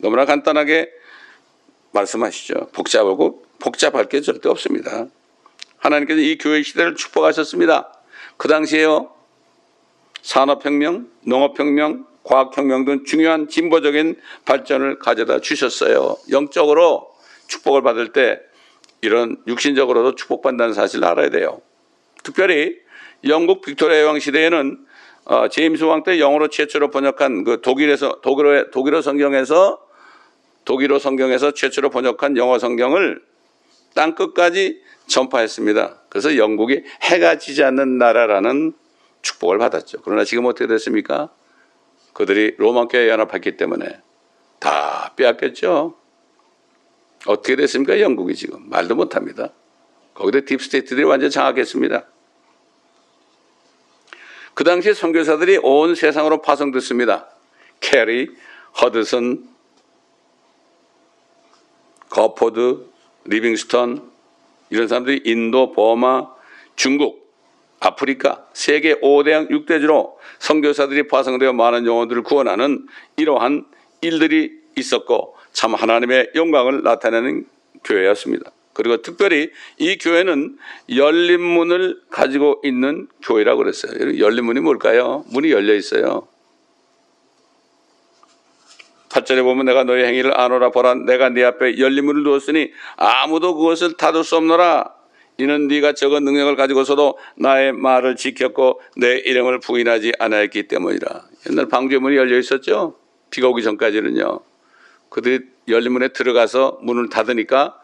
너무나 0.00 0.24
간단하게 0.24 0.90
말씀하시죠. 1.92 2.68
복잡하고 2.72 3.44
복잡할 3.58 4.08
게 4.08 4.20
절대 4.20 4.48
없습니다. 4.48 5.06
하나님께서 5.78 6.20
이 6.20 6.38
교회 6.38 6.62
시대를 6.62 6.94
축복하셨습니다. 6.94 7.92
그 8.36 8.48
당시에요. 8.48 9.12
산업혁명, 10.22 11.08
농업혁명, 11.22 12.06
과학혁명 12.22 12.84
등 12.84 13.04
중요한 13.04 13.48
진보적인 13.48 14.16
발전을 14.44 14.98
가져다 14.98 15.40
주셨어요. 15.40 16.16
영적으로 16.30 17.10
축복을 17.46 17.82
받을 17.82 18.12
때 18.12 18.38
이런 19.00 19.36
육신적으로도 19.46 20.14
축복받는다는 20.14 20.74
사실을 20.74 21.06
알아야 21.06 21.30
돼요. 21.30 21.60
특별히 22.22 22.76
영국 23.24 23.62
빅토리아 23.62 24.06
왕 24.06 24.18
시대에는 24.18 24.86
어, 25.26 25.48
제임스 25.48 25.84
왕 25.84 26.04
때 26.04 26.18
영어로 26.20 26.48
최초로 26.48 26.90
번역한 26.90 27.44
그 27.44 27.60
독일에서 27.60 28.20
독일어 28.22 28.70
독일어 28.70 29.02
성경에서 29.02 29.78
독일어 30.64 30.98
성경에서 30.98 31.52
최초로 31.52 31.90
번역한 31.90 32.36
영어 32.36 32.58
성경을 32.58 33.22
땅 33.94 34.14
끝까지 34.14 34.80
전파했습니다. 35.06 36.02
그래서 36.08 36.36
영국이 36.36 36.82
해가 37.02 37.38
지지 37.38 37.62
않는 37.64 37.98
나라라는 37.98 38.72
축복을 39.22 39.58
받았죠. 39.58 39.98
그러나 40.02 40.24
지금 40.24 40.46
어떻게 40.46 40.66
됐습니까? 40.66 41.30
그들이 42.12 42.54
로마 42.58 42.86
교회에 42.86 43.08
연합했기 43.08 43.56
때문에 43.56 44.00
다 44.60 45.12
빼앗겼죠. 45.16 45.94
어떻게 47.26 47.56
됐습니까? 47.56 48.00
영국이 48.00 48.34
지금 48.34 48.68
말도 48.68 48.94
못합니다. 48.94 49.52
거기다 50.14 50.40
deep 50.46 50.63
state들이 50.63 51.04
완전 51.04 51.30
장악했습니다. 51.30 52.06
그 54.54 54.64
당시에 54.64 54.92
선교사들이 54.92 55.60
온 55.62 55.94
세상으로 55.94 56.42
파송됐습니다. 56.42 57.28
캐리, 57.80 58.28
허드슨, 58.80 59.48
거포드, 62.10 62.86
리빙스턴 63.24 64.10
이런 64.70 64.88
사람들이 64.88 65.22
인도, 65.24 65.72
버마, 65.72 66.28
중국, 66.74 67.28
아프리카 67.80 68.46
세계 68.52 68.94
5대양 68.96 69.50
6대주로 69.50 70.16
선교사들이 70.40 71.06
파송되어 71.06 71.52
많은 71.52 71.86
영혼들을 71.86 72.22
구원하는 72.24 72.86
이러한 73.16 73.66
일들이 74.00 74.50
있었고 74.76 75.36
참 75.58 75.74
하나님의 75.74 76.30
영광을 76.36 76.84
나타내는 76.84 77.44
교회였습니다. 77.82 78.52
그리고 78.74 79.02
특별히 79.02 79.50
이 79.78 79.98
교회는 79.98 80.56
열린 80.94 81.40
문을 81.40 82.00
가지고 82.10 82.60
있는 82.62 83.08
교회라고 83.24 83.58
그랬어요. 83.58 84.20
열린 84.20 84.44
문이 84.44 84.60
뭘까요? 84.60 85.24
문이 85.32 85.50
열려 85.50 85.74
있어요. 85.74 86.28
8절에 89.08 89.42
보면 89.42 89.66
내가 89.66 89.82
너의 89.82 90.06
행위를 90.06 90.38
아노라 90.38 90.70
보라 90.70 90.94
내가 90.94 91.28
네 91.30 91.42
앞에 91.42 91.78
열린 91.78 92.04
문을 92.04 92.22
두었으니 92.22 92.70
아무도 92.94 93.56
그것을 93.56 93.96
닫을 93.96 94.22
수 94.22 94.36
없노라 94.36 94.94
이는 95.38 95.66
네가 95.66 95.94
적은 95.94 96.22
능력을 96.22 96.54
가지고서도 96.54 97.18
나의 97.36 97.72
말을 97.72 98.14
지켰고 98.14 98.80
내 98.96 99.16
이름을 99.16 99.58
부인하지 99.58 100.12
않았기 100.20 100.68
때문이라 100.68 101.22
옛날 101.50 101.66
방주문이 101.66 102.16
열려 102.16 102.38
있었죠 102.38 102.96
비가 103.30 103.48
오기 103.48 103.62
전까지는요 103.62 104.47
그들이 105.10 105.46
열린 105.68 105.92
문에 105.92 106.08
들어가서 106.08 106.78
문을 106.82 107.08
닫으니까 107.08 107.80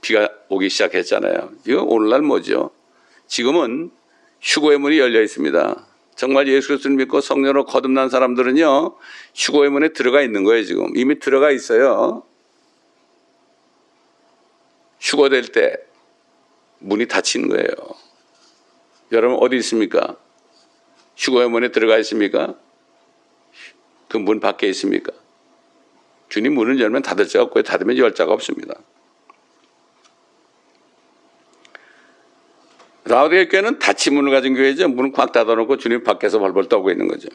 비가 0.00 0.28
오기 0.48 0.68
시작했잖아요. 0.70 1.52
이거 1.66 1.82
오늘날 1.82 2.22
뭐죠? 2.22 2.70
지금은 3.26 3.90
휴고의 4.40 4.78
문이 4.78 4.98
열려 4.98 5.22
있습니다. 5.22 5.86
정말 6.16 6.48
예수 6.48 6.68
그리스도를 6.68 6.96
믿고 6.96 7.20
성령으로 7.20 7.64
거듭난 7.64 8.08
사람들은요 8.10 8.96
휴고의 9.34 9.70
문에 9.70 9.88
들어가 9.90 10.22
있는 10.22 10.44
거예요 10.44 10.64
지금. 10.64 10.96
이미 10.96 11.18
들어가 11.18 11.50
있어요. 11.50 12.22
휴고될 15.00 15.52
때 15.52 15.76
문이 16.78 17.06
닫힌 17.08 17.48
거예요. 17.48 17.68
여러분 19.12 19.38
어디 19.40 19.56
있습니까? 19.56 20.16
휴고의 21.16 21.50
문에 21.50 21.70
들어가 21.70 21.98
있습니까? 21.98 22.54
그 24.10 24.18
문 24.18 24.40
밖에 24.40 24.68
있습니까 24.70 25.12
주님 26.30 26.54
문을 26.54 26.80
열면 26.80 27.02
닫을 27.02 27.28
자가 27.28 27.44
없고 27.44 27.62
닫으면 27.62 27.98
열 27.98 28.14
자가 28.14 28.32
없습니다 28.32 28.74
라우디의 33.04 33.48
교회는 33.48 33.78
닫힌 33.80 34.14
문을 34.14 34.30
가진 34.30 34.54
교회죠. 34.54 34.88
문을 34.88 35.10
꽉 35.12 35.32
닫아놓고 35.32 35.78
주님 35.78 36.04
밖에서 36.04 36.38
벌벌 36.38 36.68
떠고 36.68 36.90
있는 36.90 37.08
거죠. 37.08 37.28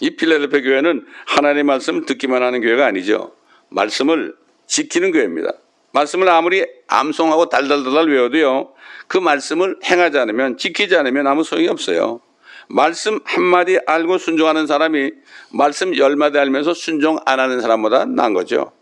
이 0.00 0.14
필라델피아 0.16 0.60
교회는 0.60 1.06
하나님의 1.26 1.64
말씀 1.64 2.04
듣기만 2.04 2.42
하는 2.42 2.60
교회가 2.60 2.84
아니죠. 2.84 3.32
말씀을 3.70 4.36
지키는 4.66 5.12
교회입니다. 5.12 5.52
말씀을 5.92 6.28
아무리 6.28 6.66
암송하고 6.86 7.48
달달달달 7.48 8.08
외워도요. 8.08 8.74
그 9.06 9.16
말씀을 9.16 9.78
행하지 9.84 10.18
않으면 10.18 10.58
지키지 10.58 10.96
않으면 10.96 11.26
아무 11.26 11.42
소용이 11.42 11.68
없어요. 11.68 12.20
말씀 12.68 13.20
한마디 13.24 13.78
알고 13.86 14.18
순종하는 14.18 14.66
사람이 14.66 15.12
말씀 15.52 15.96
열마디 15.96 16.38
알면서 16.38 16.74
순종 16.74 17.18
안 17.24 17.40
하는 17.40 17.60
사람보다 17.60 18.06
나은 18.06 18.34
거죠. 18.34 18.72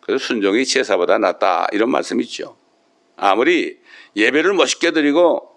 그래서 0.00 0.24
순종이 0.24 0.64
제사보다 0.64 1.18
낫다 1.18 1.66
이런 1.72 1.90
말씀이 1.90 2.22
있죠. 2.24 2.56
아무리 3.16 3.78
예배를 4.14 4.54
멋있게 4.54 4.92
드리고 4.92 5.56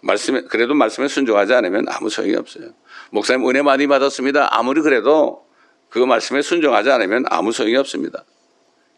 말씀에 0.00 0.42
그래도 0.42 0.74
말씀에 0.74 1.08
순종하지 1.08 1.54
않으면 1.54 1.86
아무 1.88 2.10
소용이 2.10 2.34
없어요. 2.34 2.72
목사님 3.10 3.48
은혜 3.48 3.62
많이 3.62 3.86
받았습니다. 3.86 4.48
아무리 4.50 4.82
그래도 4.82 5.46
그 5.88 5.98
말씀에 5.98 6.42
순종하지 6.42 6.90
않으면 6.90 7.24
아무 7.28 7.52
소용이 7.52 7.76
없습니다. 7.76 8.24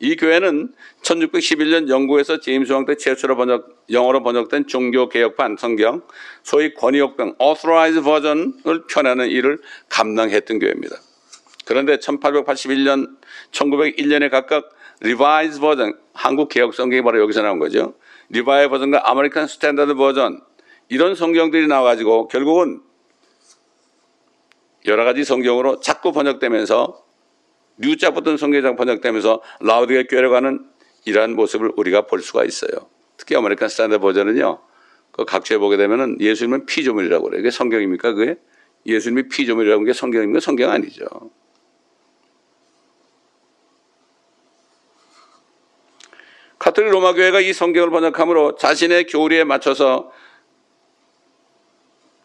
이 0.04 0.16
교회는 0.16 0.74
1611년 1.00 1.88
영국에서 1.88 2.38
제임스 2.38 2.72
왕 2.72 2.84
때 2.84 2.94
최초로 2.94 3.36
번역 3.36 3.86
영어로 3.90 4.22
번역된 4.22 4.66
종교 4.66 5.08
개혁판 5.08 5.56
성경 5.58 6.02
소위 6.42 6.74
권위역병 6.74 7.36
Authorized 7.40 8.02
Version을 8.02 8.84
펴내는 8.90 9.30
일을 9.30 9.60
감당했던 9.88 10.58
교회입니다. 10.58 10.96
그런데 11.64 11.96
1881년, 11.96 13.16
1901년에 13.50 14.30
각각 14.30 14.68
Revised 15.00 15.60
Version, 15.60 15.98
한국 16.12 16.50
개혁 16.50 16.74
성경이 16.74 17.00
바로 17.00 17.18
여기서 17.22 17.40
나온 17.40 17.58
거죠. 17.58 17.94
리바이 18.28 18.68
버전과 18.68 19.10
American 19.10 19.46
Standard 19.46 19.94
Version 19.94 20.42
이런 20.90 21.14
성경들이 21.14 21.66
나와가지고 21.66 22.28
결국은 22.28 22.82
여러 24.84 25.04
가지 25.04 25.24
성경으로 25.24 25.80
자꾸 25.80 26.12
번역되면서 26.12 27.03
New자 27.76 28.10
붙은 28.12 28.36
성경장 28.36 28.76
번역되면서 28.76 29.42
라오디게아로 29.60 30.06
끌려가는 30.06 30.64
이러한 31.04 31.34
모습을 31.34 31.72
우리가 31.76 32.02
볼 32.06 32.20
수가 32.20 32.44
있어요. 32.44 32.70
특히 33.16 33.36
American 33.36 33.68
Standard 33.68 34.00
Version은요. 34.00 34.60
그 35.12 35.24
각주에 35.24 35.58
보게 35.58 35.76
되면은 35.76 36.20
예수님은 36.20 36.66
피조물이라고 36.66 37.24
그래요. 37.24 37.40
이게 37.40 37.50
성경입니까? 37.50 38.14
그게 38.14 38.36
예수님이 38.86 39.28
피조물이라는 39.28 39.84
게 39.84 39.92
성경입니까? 39.92 40.40
성경 40.40 40.70
아니죠. 40.70 41.04
카톨릭 46.58 46.92
로마 46.92 47.12
교회가 47.12 47.40
이 47.40 47.52
성경을 47.52 47.90
번역함으로 47.90 48.56
자신의 48.56 49.06
교리에 49.06 49.44
맞춰서 49.44 50.10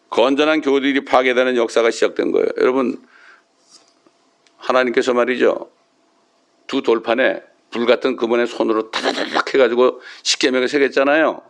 건전한 0.08 0.60
교리들이 0.60 1.04
파괴되는 1.04 1.56
역사가 1.56 1.90
시작된 1.90 2.32
거예요. 2.32 2.48
여러분 2.58 3.00
하나님께서 4.60 5.12
말이죠. 5.12 5.70
두 6.66 6.82
돌판에 6.82 7.42
불 7.70 7.86
같은 7.86 8.16
그분의 8.16 8.46
손으로 8.46 8.90
타다닥 8.90 9.54
해가지고 9.54 10.00
십계명을 10.22 10.68
새겼잖아요. 10.68 11.42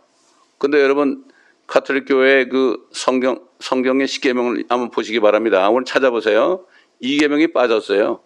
근데 0.58 0.80
여러분 0.80 1.24
카톨릭 1.66 2.06
교회 2.06 2.46
그 2.46 2.88
성경 2.92 3.46
성경의 3.60 4.06
십계명을 4.06 4.64
한번 4.68 4.90
보시기 4.90 5.20
바랍니다. 5.20 5.68
오늘 5.68 5.84
찾아보세요. 5.84 6.64
이 7.00 7.18
계명이 7.18 7.52
빠졌어요. 7.52 8.20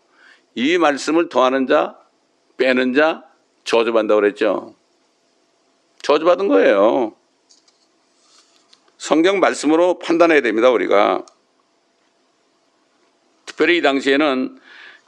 이 0.54 0.78
말씀을 0.78 1.28
더하는 1.28 1.66
자, 1.66 1.98
빼는 2.56 2.94
자 2.94 3.24
저주받는다고 3.64 4.20
그랬죠. 4.20 4.74
저주받은 6.02 6.48
거예요. 6.48 7.14
성경 8.98 9.40
말씀으로 9.40 9.98
판단해야 9.98 10.40
됩니다, 10.40 10.70
우리가. 10.70 11.24
특별히 13.46 13.78
이 13.78 13.82
당시에는 13.82 14.58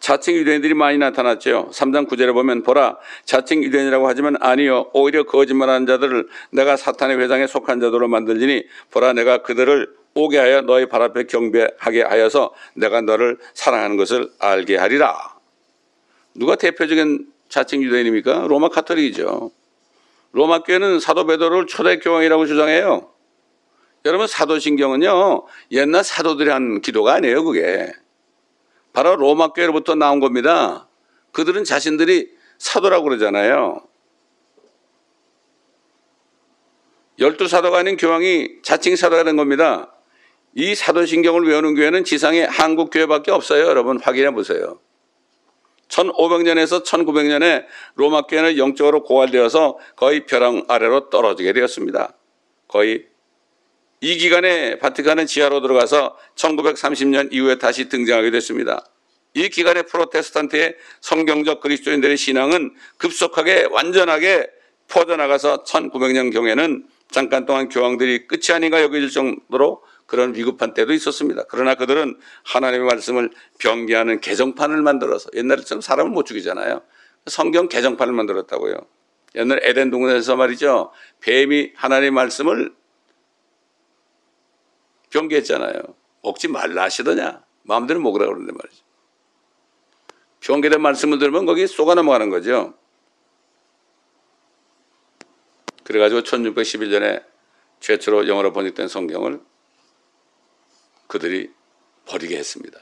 자칭 0.07 0.37
유대인들이 0.37 0.75
많이 0.75 0.99
나타났죠. 0.99 1.71
3장 1.73 2.09
9절에 2.09 2.33
보면 2.33 2.63
보라 2.63 2.97
자칭 3.25 3.65
유대인이라고 3.65 4.07
하지만 4.07 4.37
아니요 4.39 4.89
오히려 4.93 5.25
거짓말하는 5.25 5.85
자들을 5.85 6.29
내가 6.53 6.77
사탄의 6.77 7.19
회장에 7.19 7.49
속한 7.49 7.81
자들로 7.81 8.07
만들지니 8.07 8.67
보라 8.93 9.15
내가 9.15 9.43
그들을 9.43 9.93
오게 10.15 10.39
하여 10.39 10.61
너희 10.61 10.87
발 10.87 11.03
앞에 11.03 11.25
경배하게 11.25 12.03
하여서 12.03 12.55
내가 12.75 13.01
너를 13.01 13.39
사랑하는 13.55 13.97
것을 13.97 14.31
알게 14.39 14.77
하리라. 14.77 15.35
누가 16.37 16.55
대표적인 16.55 17.27
자칭 17.49 17.83
유대인입니까? 17.83 18.47
로마 18.47 18.69
카톨릭이죠. 18.69 19.51
로마 20.31 20.63
교회는 20.63 21.01
사도 21.01 21.27
베드로를 21.27 21.67
초대 21.67 21.99
교황이라고 21.99 22.47
주장해요. 22.47 23.11
여러분 24.05 24.29
사도신경은요 24.29 25.47
옛날 25.73 26.05
사도들이 26.05 26.49
한 26.49 26.81
기도가 26.81 27.15
아니에요 27.15 27.43
그게. 27.43 27.91
바로 28.97 29.14
로마 29.14 29.49
교회로부터 29.49 29.94
나온 29.94 30.20
겁니다. 30.20 30.88
그들은 31.32 31.64
자신들이 31.64 32.30
사도라고 32.57 33.05
그러잖아요. 33.05 33.82
열두 37.18 37.47
사도가 37.47 37.76
아닌 37.76 37.99
교황이 37.99 38.49
자칭 38.62 38.97
사도가 38.97 39.24
된 39.24 39.36
겁니다. 39.36 39.92
이 40.55 40.74
사도신경을 40.74 41.47
외우는 41.47 41.74
교회는 41.74 42.05
지상에 42.05 42.44
한국 42.44 42.88
교회밖에 42.88 43.32
없어요. 43.32 43.66
여러분 43.66 44.01
확인해 44.01 44.30
보세요. 44.30 44.80
1500년에서 45.88 46.82
1900년에 46.82 47.66
로마 47.97 48.22
교회는 48.22 48.57
영적으로 48.57 49.03
고갈되어서 49.03 49.76
거의 49.97 50.24
벼랑 50.24 50.64
아래로 50.68 51.11
떨어지게 51.11 51.53
되었습니다. 51.53 52.14
거의 52.66 53.05
이 54.01 54.16
기간에 54.18 54.78
바티칸은 54.78 55.26
지하로 55.26 55.61
들어가서 55.62 56.16
1930년 56.34 57.32
이후에 57.32 57.59
다시 57.59 57.88
등장하게 57.88 58.30
됐습니다. 58.30 58.84
이 59.34 59.49
기간에 59.49 59.82
프로테스탄트의 59.82 60.76
성경적 61.01 61.61
그리스도인들의 61.61 62.16
신앙은 62.16 62.74
급속하게 62.99 63.68
완전하게 63.70 64.49
퍼져나가서 64.88 65.64
1900년 65.64 66.32
경에는 66.32 66.86
잠깐 67.11 67.47
동안 67.47 67.68
교황들이 67.68 68.26
끝이 68.26 68.55
아닌가 68.55 68.82
여겨질 68.82 69.11
정도로 69.11 69.82
그런 70.07 70.34
위급한 70.34 70.74
때도 70.74 70.92
있었습니다. 70.92 71.44
그러나 71.49 71.74
그들은 71.74 72.18
하나님의 72.44 72.86
말씀을 72.86 73.30
변개하는 73.59 74.20
개정판을 74.20 74.82
만들어서 74.82 75.30
옛날처럼 75.34 75.80
사람을 75.80 76.11
못 76.12 76.26
죽이잖아요. 76.26 76.82
성경 77.26 77.68
개정판을 77.68 78.12
만들었다고요. 78.12 78.74
옛날 79.34 79.61
에덴 79.62 79.90
동산에서 79.90 80.36
말이죠. 80.36 80.92
뱀이 81.20 81.72
하나님의 81.74 82.11
말씀을 82.12 82.72
변개했잖아요. 85.11 85.83
먹지 86.23 86.49
말라 86.49 86.85
하시더냐. 86.85 87.45
마음대로 87.63 88.01
먹으라 88.01 88.27
그러는데 88.27 88.53
말이죠. 88.53 88.85
변개된 90.41 90.81
말씀을 90.81 91.19
들으면 91.19 91.47
거기 91.47 91.67
쏘가 91.67 91.95
넘어가는 91.95 92.31
거죠. 92.31 92.75
그래가지고 95.85 96.23
1611년에 96.23 97.25
최초로 97.81 98.29
영어로 98.29 98.53
번역된 98.53 98.89
성경을 98.89 99.41
그들이 101.07 101.51
버리게 102.07 102.37
했습니다. 102.37 102.81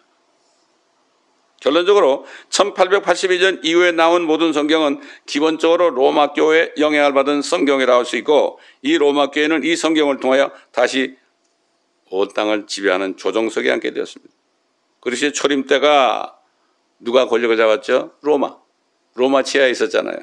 결론적으로 1.60 2.26
1882년 2.50 3.64
이후에 3.64 3.92
나온 3.92 4.24
모든 4.24 4.52
성경은 4.52 5.00
기본적으로 5.24 5.90
로마 5.90 6.32
교회의 6.32 6.74
영향을 6.78 7.14
받은 7.14 7.40
성경이라고 7.40 7.98
할 8.00 8.04
수 8.04 8.16
있고 8.18 8.58
이 8.82 8.98
로마 8.98 9.30
교회는 9.30 9.64
이 9.64 9.74
성경을 9.74 10.20
통하여 10.20 10.52
다시 10.72 11.16
온 12.14 12.28
땅을 12.32 12.66
지배하는 12.66 13.16
조정석에 13.16 13.70
앉게 13.72 13.92
되었습니다. 13.92 14.32
그리스의 15.00 15.32
초림 15.32 15.66
때가 15.66 16.38
누가 17.00 17.26
권력을 17.26 17.56
잡았죠? 17.56 18.12
로마. 18.22 18.56
로마 19.14 19.42
치하에 19.42 19.70
있었잖아요. 19.70 20.16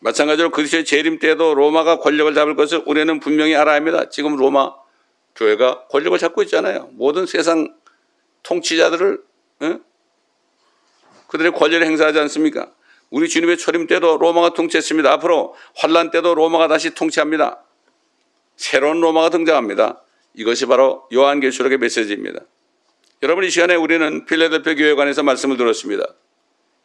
마찬가지로 0.00 0.50
그리스의 0.50 0.84
재림 0.84 1.18
때도 1.18 1.54
로마가 1.54 1.98
권력을 1.98 2.32
잡을 2.34 2.54
것을 2.54 2.82
우리는 2.86 3.20
분명히 3.20 3.54
알아야 3.54 3.76
합니다. 3.76 4.08
지금 4.08 4.36
로마 4.36 4.74
교회가 5.36 5.86
권력을 5.88 6.18
잡고 6.18 6.42
있잖아요. 6.44 6.88
모든 6.92 7.26
세상 7.26 7.74
통치자들을 8.42 9.22
에? 9.62 9.78
그들의 11.28 11.52
권력을 11.52 11.86
행사하지 11.86 12.18
않습니까? 12.20 12.72
우리 13.10 13.28
주님의 13.28 13.58
초림 13.58 13.86
때도 13.86 14.18
로마가 14.18 14.54
통치했습니다. 14.54 15.10
앞으로 15.12 15.54
환란 15.76 16.10
때도 16.10 16.34
로마가 16.34 16.68
다시 16.68 16.94
통치합니다. 16.94 17.62
새로운 18.56 19.00
로마가 19.00 19.30
등장합니다. 19.30 20.02
이것이 20.34 20.66
바로 20.66 21.06
요한계시록의 21.12 21.78
메시지입니다. 21.78 22.40
여러분 23.22 23.44
이 23.44 23.50
시간에 23.50 23.74
우리는 23.74 24.24
필라델피아 24.24 24.74
교회 24.74 24.94
관에서 24.94 25.22
말씀을 25.22 25.56
들었습니다. 25.56 26.04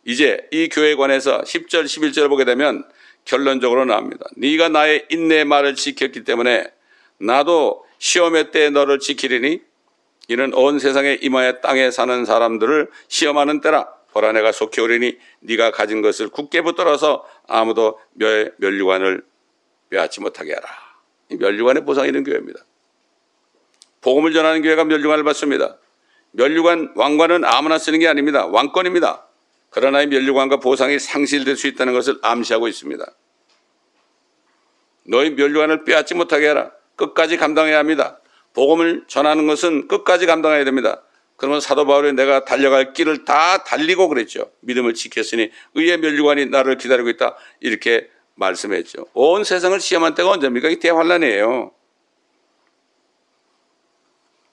이제 0.03 0.47
이 0.51 0.69
교회 0.69 0.95
관에서 0.95 1.41
10절 1.41 1.85
11절을 1.85 2.29
보게 2.29 2.45
되면 2.45 2.83
결론적으로 3.23 3.85
나옵니다. 3.85 4.25
네가 4.35 4.69
나의 4.69 5.05
인내의 5.09 5.45
말을 5.45 5.75
지켰기 5.75 6.23
때문에 6.23 6.65
나도 7.17 7.85
시험의 7.97 8.51
때 8.51 8.69
너를 8.69 8.99
지키리니 8.99 9.61
이는 10.27 10.53
온 10.53 10.79
세상에 10.79 11.17
임하여 11.21 11.61
땅에 11.61 11.91
사는 11.91 12.25
사람들을 12.25 12.89
시험하는 13.07 13.61
때라 13.61 13.87
보라 14.11 14.31
내가 14.31 14.51
속히 14.51 14.81
오리니 14.81 15.17
네가 15.41 15.71
가진 15.71 16.01
것을 16.01 16.29
굳게 16.29 16.61
붙들어서 16.61 17.25
아무도 17.47 17.99
멸류관을 18.13 19.23
빼앗지 19.89 20.21
못하게 20.21 20.53
하라. 20.53 20.67
이 21.29 21.35
멸류관의 21.35 21.83
보상이 21.85 22.07
있는 22.07 22.23
교회입니다. 22.23 22.59
복음을 24.05 24.33
전하는 24.33 24.61
교회가 24.61 24.83
멸류관을 24.83 25.23
받습니다. 25.23 25.77
멸류관 26.33 26.93
왕관은 26.95 27.43
아무나 27.43 27.79
쓰는 27.79 27.97
게 27.97 28.07
아닙니다. 28.07 28.45
왕권입니다. 28.45 29.25
그러나 29.71 30.03
이 30.03 30.05
멸류관과 30.05 30.57
보상이 30.57 30.99
상실될 30.99 31.57
수 31.57 31.65
있다는 31.65 31.91
것을 31.93 32.19
암시하고 32.21 32.67
있습니다. 32.67 33.03
너희 35.07 35.31
멸류관을 35.31 35.85
빼앗지 35.85 36.13
못하게 36.13 36.49
해라. 36.49 36.71
끝까지 36.95 37.37
감당해야 37.37 37.79
합니다. 37.79 38.19
복음을 38.53 39.05
전하는 39.07 39.47
것은 39.47 39.87
끝까지 39.87 40.27
감당해야 40.27 40.65
됩니다. 40.65 41.01
그러면 41.35 41.59
사도 41.59 41.87
바울이 41.87 42.13
내가 42.13 42.45
달려갈 42.45 42.93
길을 42.93 43.25
다 43.25 43.63
달리고 43.63 44.07
그랬죠. 44.07 44.51
믿음을 44.61 44.93
지켰으니 44.93 45.49
의의 45.73 45.97
멸류관이 45.97 46.45
나를 46.45 46.77
기다리고 46.77 47.09
있다. 47.09 47.35
이렇게 47.59 48.07
말씀했죠. 48.35 49.07
온 49.13 49.43
세상을 49.43 49.79
시험한 49.79 50.13
때가 50.13 50.29
언제입니까? 50.29 50.69
이 50.69 50.77
대환란이에요. 50.77 51.71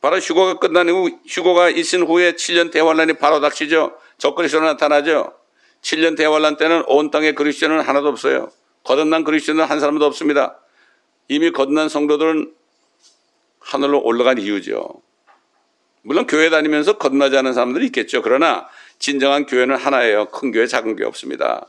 바로 0.03 0.19
휴고가 0.19 0.59
끝난 0.59 0.89
후, 0.89 1.19
휴고가 1.27 1.71
있은 1.71 2.03
후에 2.03 2.33
7년 2.33 2.73
대환란이 2.73 3.15
바로 3.15 3.41
닥치죠. 3.41 3.97
적그리스도 4.19 4.61
나타나죠. 4.61 5.33
7년 5.81 6.17
대환란 6.17 6.57
때는 6.57 6.83
온 6.89 7.11
땅에 7.11 7.33
그리스도는 7.33 7.81
하나도 7.81 8.09
없어요. 8.09 8.51
거듭난 8.83 9.23
그리스도는 9.23 9.65
한 9.65 9.79
사람도 9.79 10.05
없습니다. 10.05 10.59
이미 11.29 11.53
거듭난 11.53 11.89
성도들은 11.89 12.53
하늘로 13.61 14.03
올라간 14.03 14.39
이유죠. 14.39 15.01
물론 16.03 16.27
교회 16.27 16.51
다니면서 16.51 16.99
거듭나지 16.99 17.37
않은 17.37 17.53
사람들이 17.53 17.87
있겠죠. 17.87 18.23
그러나 18.23 18.69
진정한 18.99 19.47
교회는 19.47 19.77
하나예요. 19.77 20.27
큰 20.27 20.51
교회, 20.51 20.67
작은 20.67 20.97
교회 20.97 21.07
없습니다. 21.07 21.69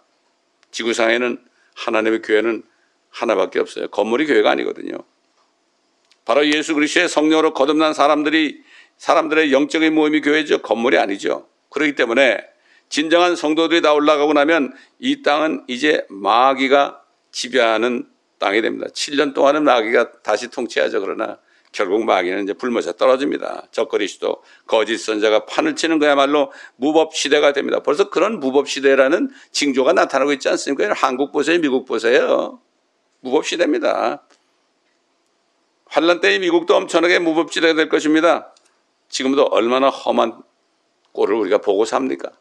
지구상에는 0.71 1.37
하나님의 1.75 2.23
교회는 2.23 2.63
하나밖에 3.11 3.59
없어요. 3.59 3.89
건물이 3.89 4.25
교회가 4.25 4.49
아니거든요. 4.49 4.97
바로 6.25 6.45
예수 6.47 6.73
그리스도의 6.73 7.09
성령으로 7.09 7.53
거듭난 7.53 7.93
사람들이 7.93 8.61
사람들의 8.97 9.51
영적인 9.51 9.93
모임이 9.93 10.21
교회죠. 10.21 10.61
건물이 10.61 10.97
아니죠. 10.97 11.47
그렇기 11.69 11.95
때문에 11.95 12.39
진정한 12.89 13.35
성도들이 13.35 13.81
다 13.81 13.93
올라가고 13.93 14.33
나면 14.33 14.73
이 14.99 15.21
땅은 15.23 15.65
이제 15.67 16.05
마귀가 16.09 17.01
지배하는 17.31 18.07
땅이 18.39 18.61
됩니다. 18.61 18.87
7년 18.93 19.33
동안은 19.33 19.63
마귀가 19.63 20.21
다시 20.21 20.49
통치하죠. 20.49 21.01
그러나 21.01 21.39
결국 21.71 22.05
마귀는 22.05 22.43
이제 22.43 22.53
불모자 22.53 22.93
떨어집니다. 22.93 23.67
적그리스도 23.71 24.43
거짓 24.67 24.99
선자가 24.99 25.45
판을 25.45 25.75
치는 25.75 25.97
거야말로 25.97 26.51
무법 26.75 27.15
시대가 27.15 27.51
됩니다. 27.51 27.81
벌써 27.81 28.09
그런 28.09 28.39
무법 28.39 28.69
시대라는 28.69 29.31
징조가 29.51 29.93
나타나고 29.93 30.31
있지 30.33 30.47
않습니까? 30.49 30.93
한국 30.93 31.31
보세요, 31.31 31.59
미국 31.59 31.85
보세요. 31.85 32.61
무법 33.21 33.45
시대입니다. 33.45 34.21
환란 35.93 36.21
때의 36.21 36.39
미국도 36.39 36.75
엄청나게 36.75 37.19
무법 37.19 37.53
시대가 37.53 37.75
될 37.75 37.87
것입니다. 37.87 38.51
지금도 39.09 39.43
얼마나 39.43 39.89
험한 39.89 40.41
꼴을 41.11 41.35
우리가 41.35 41.59
보고 41.59 41.85
삽니까? 41.85 42.31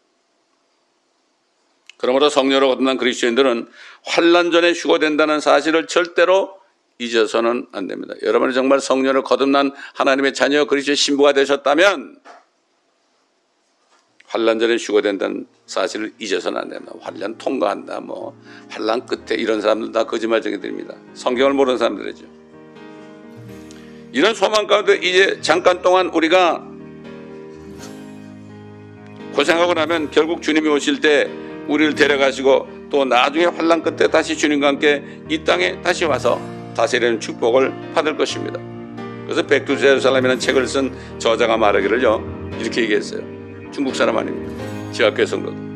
그러므로 1.99 2.31
성령으로 2.31 2.69
거듭난 2.69 2.97
그리스도인들은 2.97 3.69
환란 4.07 4.53
전에 4.53 4.73
휴거된다는 4.73 5.41
사실을 5.41 5.87
절대로 5.87 6.59
잊어서는 6.99 7.67
안 7.73 7.87
됩니다. 7.87 8.15
여러분이 8.23 8.55
정말 8.55 8.81
성령을 8.81 9.23
거듭난 9.23 9.73
하나님의 9.97 10.33
자녀 10.33 10.65
그리스도의 10.65 10.97
신부가 10.97 11.35
되셨다면 11.35 12.21
환란 14.29 14.61
전에 14.61 14.77
휴거된다는 14.77 15.47
사실을 15.67 16.15
잊어서는 16.19 16.59
안 16.59 16.69
됩니다. 16.71 16.95
환란 17.03 17.37
통과한다, 17.37 18.01
뭐 18.01 18.35
환란 18.71 19.05
끝에 19.05 19.39
이런 19.39 19.61
사람들 19.61 19.93
다 19.93 20.05
거짓말쟁이들입니다. 20.05 20.95
성경을 21.13 21.53
모르는 21.53 21.77
사람들이죠. 21.77 22.42
이런 24.13 24.35
소망 24.35 24.67
가운데 24.67 24.97
이제 24.97 25.39
잠깐 25.41 25.81
동안 25.81 26.09
우리가 26.09 26.63
고생하고 29.35 29.73
나면 29.73 30.11
결국 30.11 30.43
주님이 30.43 30.69
오실 30.69 31.01
때 31.01 31.31
우리를 31.67 31.95
데려가시고 31.95 32.89
또 32.91 33.07
나중에 33.07 33.47
환란 33.47 33.83
끝에 33.83 34.09
다시 34.09 34.37
주님과 34.37 34.69
함께 34.69 35.03
이 35.31 35.43
땅에 35.43 35.81
다시 35.81 36.05
와서 36.05 36.39
다스리는 36.77 37.21
축복을 37.21 37.73
받을 37.95 38.15
것입니다. 38.17 38.61
그래서 39.25 39.47
백두 39.47 39.79
제루살렘이라는 39.79 40.39
책을 40.39 40.67
쓴 40.67 40.93
저자가 41.19 41.57
말하기를요 41.57 42.51
이렇게 42.61 42.83
얘기했어요. 42.83 43.23
중국 43.73 43.97
사람 43.97 44.19
아닙니다. 44.19 44.53
지하교회 44.93 45.25
성도들. 45.25 45.73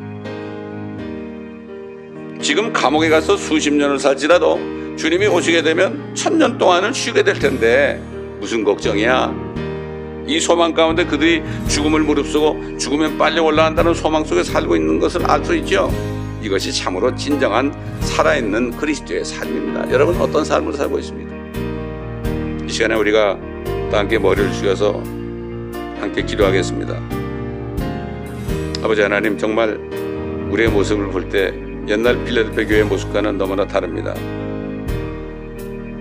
지금 2.39 2.71
감옥에 2.71 3.09
가서 3.09 3.35
수십 3.35 3.73
년을 3.73 3.97
살지라도 3.97 4.95
주님이 4.95 5.25
오시게 5.25 5.63
되면 5.63 6.13
천년 6.13 6.59
동안은 6.59 6.93
쉬게 6.93 7.23
될 7.23 7.39
텐데 7.39 7.99
무슨 8.39 8.63
걱정이야? 8.63 9.33
이 10.27 10.39
소망 10.39 10.73
가운데 10.73 11.05
그들이 11.05 11.41
죽음을 11.69 12.01
무릅쓰고 12.01 12.77
죽으면 12.77 13.17
빨리 13.17 13.39
올라간다는 13.39 13.93
소망 13.93 14.25
속에 14.25 14.43
살고 14.43 14.75
있는 14.75 14.99
것을 14.99 15.29
알 15.29 15.43
수 15.43 15.55
있죠. 15.55 15.89
이것이 16.41 16.71
참으로 16.71 17.15
진정한 17.15 17.73
살아있는 18.01 18.71
그리스도의 18.77 19.23
삶입니다. 19.25 19.89
여러분 19.91 20.19
어떤 20.21 20.43
삶을 20.45 20.73
살고 20.73 20.99
있습니까? 20.99 21.33
이 22.65 22.69
시간에 22.69 22.95
우리가 22.95 23.37
다 23.91 23.99
함께 23.99 24.19
머리를 24.19 24.53
숙여서 24.53 25.01
함께 25.99 26.23
기도하겠습니다. 26.23 26.93
아버지 28.83 29.01
하나님 29.01 29.37
정말 29.37 29.79
우리의 30.51 30.69
모습을 30.69 31.09
볼 31.09 31.29
때 31.29 31.53
옛날 31.87 32.21
필라델피아 32.25 32.65
교회 32.67 32.83
모습과는 32.83 33.37
너무나 33.37 33.65
다릅니다. 33.65 34.13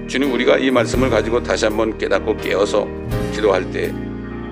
주님 0.06 0.32
우리가 0.32 0.58
이 0.58 0.70
말씀을 0.70 1.10
가지고 1.10 1.42
다시 1.42 1.64
한번 1.64 1.96
깨닫고 1.98 2.36
깨어서 2.38 2.86
기도할 3.34 3.70
때 3.70 3.92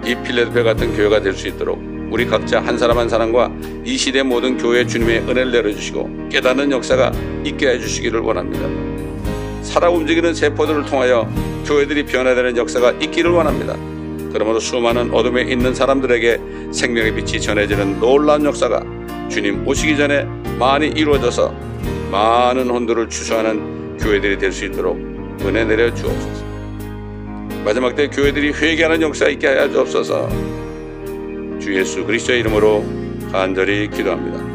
이 0.06 0.14
필라델피아 0.22 0.62
같은 0.64 0.94
교회가 0.94 1.20
될 1.22 1.32
수 1.32 1.48
있도록 1.48 1.80
우리 2.10 2.26
각자 2.26 2.60
한 2.60 2.76
사람 2.76 2.98
한 2.98 3.08
사람과 3.08 3.50
이 3.86 3.96
시대 3.96 4.22
모든 4.22 4.58
교회 4.58 4.86
주님의 4.86 5.20
은혜를 5.20 5.50
내려주시고 5.50 6.28
깨닫는 6.30 6.70
역사가 6.72 7.10
있게 7.44 7.68
해주시기를 7.70 8.20
원합니다. 8.20 8.68
살아 9.62 9.88
움직이는 9.88 10.34
세포들을 10.34 10.84
통하여 10.84 11.26
교회들이 11.64 12.04
변화되는 12.04 12.54
역사가 12.58 12.90
있기를 13.00 13.30
원합니다. 13.30 13.74
그러므로 14.30 14.60
수많은 14.60 15.10
어둠에 15.14 15.42
있는 15.44 15.74
사람들에게 15.74 16.40
생명의 16.70 17.14
빛이 17.14 17.40
전해지는 17.40 17.98
놀라운 17.98 18.44
역사가 18.44 18.82
주님 19.30 19.66
오시기 19.66 19.96
전에 19.96 20.24
많이 20.58 20.88
이루어져서 20.88 21.54
많은 22.12 22.68
혼들을 22.68 23.08
추수하는 23.08 23.96
교회들이 23.96 24.36
될 24.36 24.52
수 24.52 24.66
있도록 24.66 25.13
은혜 25.42 25.64
내려 25.64 25.92
주옵소서. 25.94 26.44
마지막 27.64 27.94
때 27.94 28.08
교회들이 28.08 28.52
회개하는 28.52 29.02
역사 29.02 29.26
있게 29.28 29.46
하여 29.48 29.70
주옵소서. 29.70 30.28
주 31.60 31.74
예수 31.74 32.04
그리스도의 32.04 32.40
이름으로 32.40 32.84
간절히 33.32 33.88
기도합니다. 33.88 34.53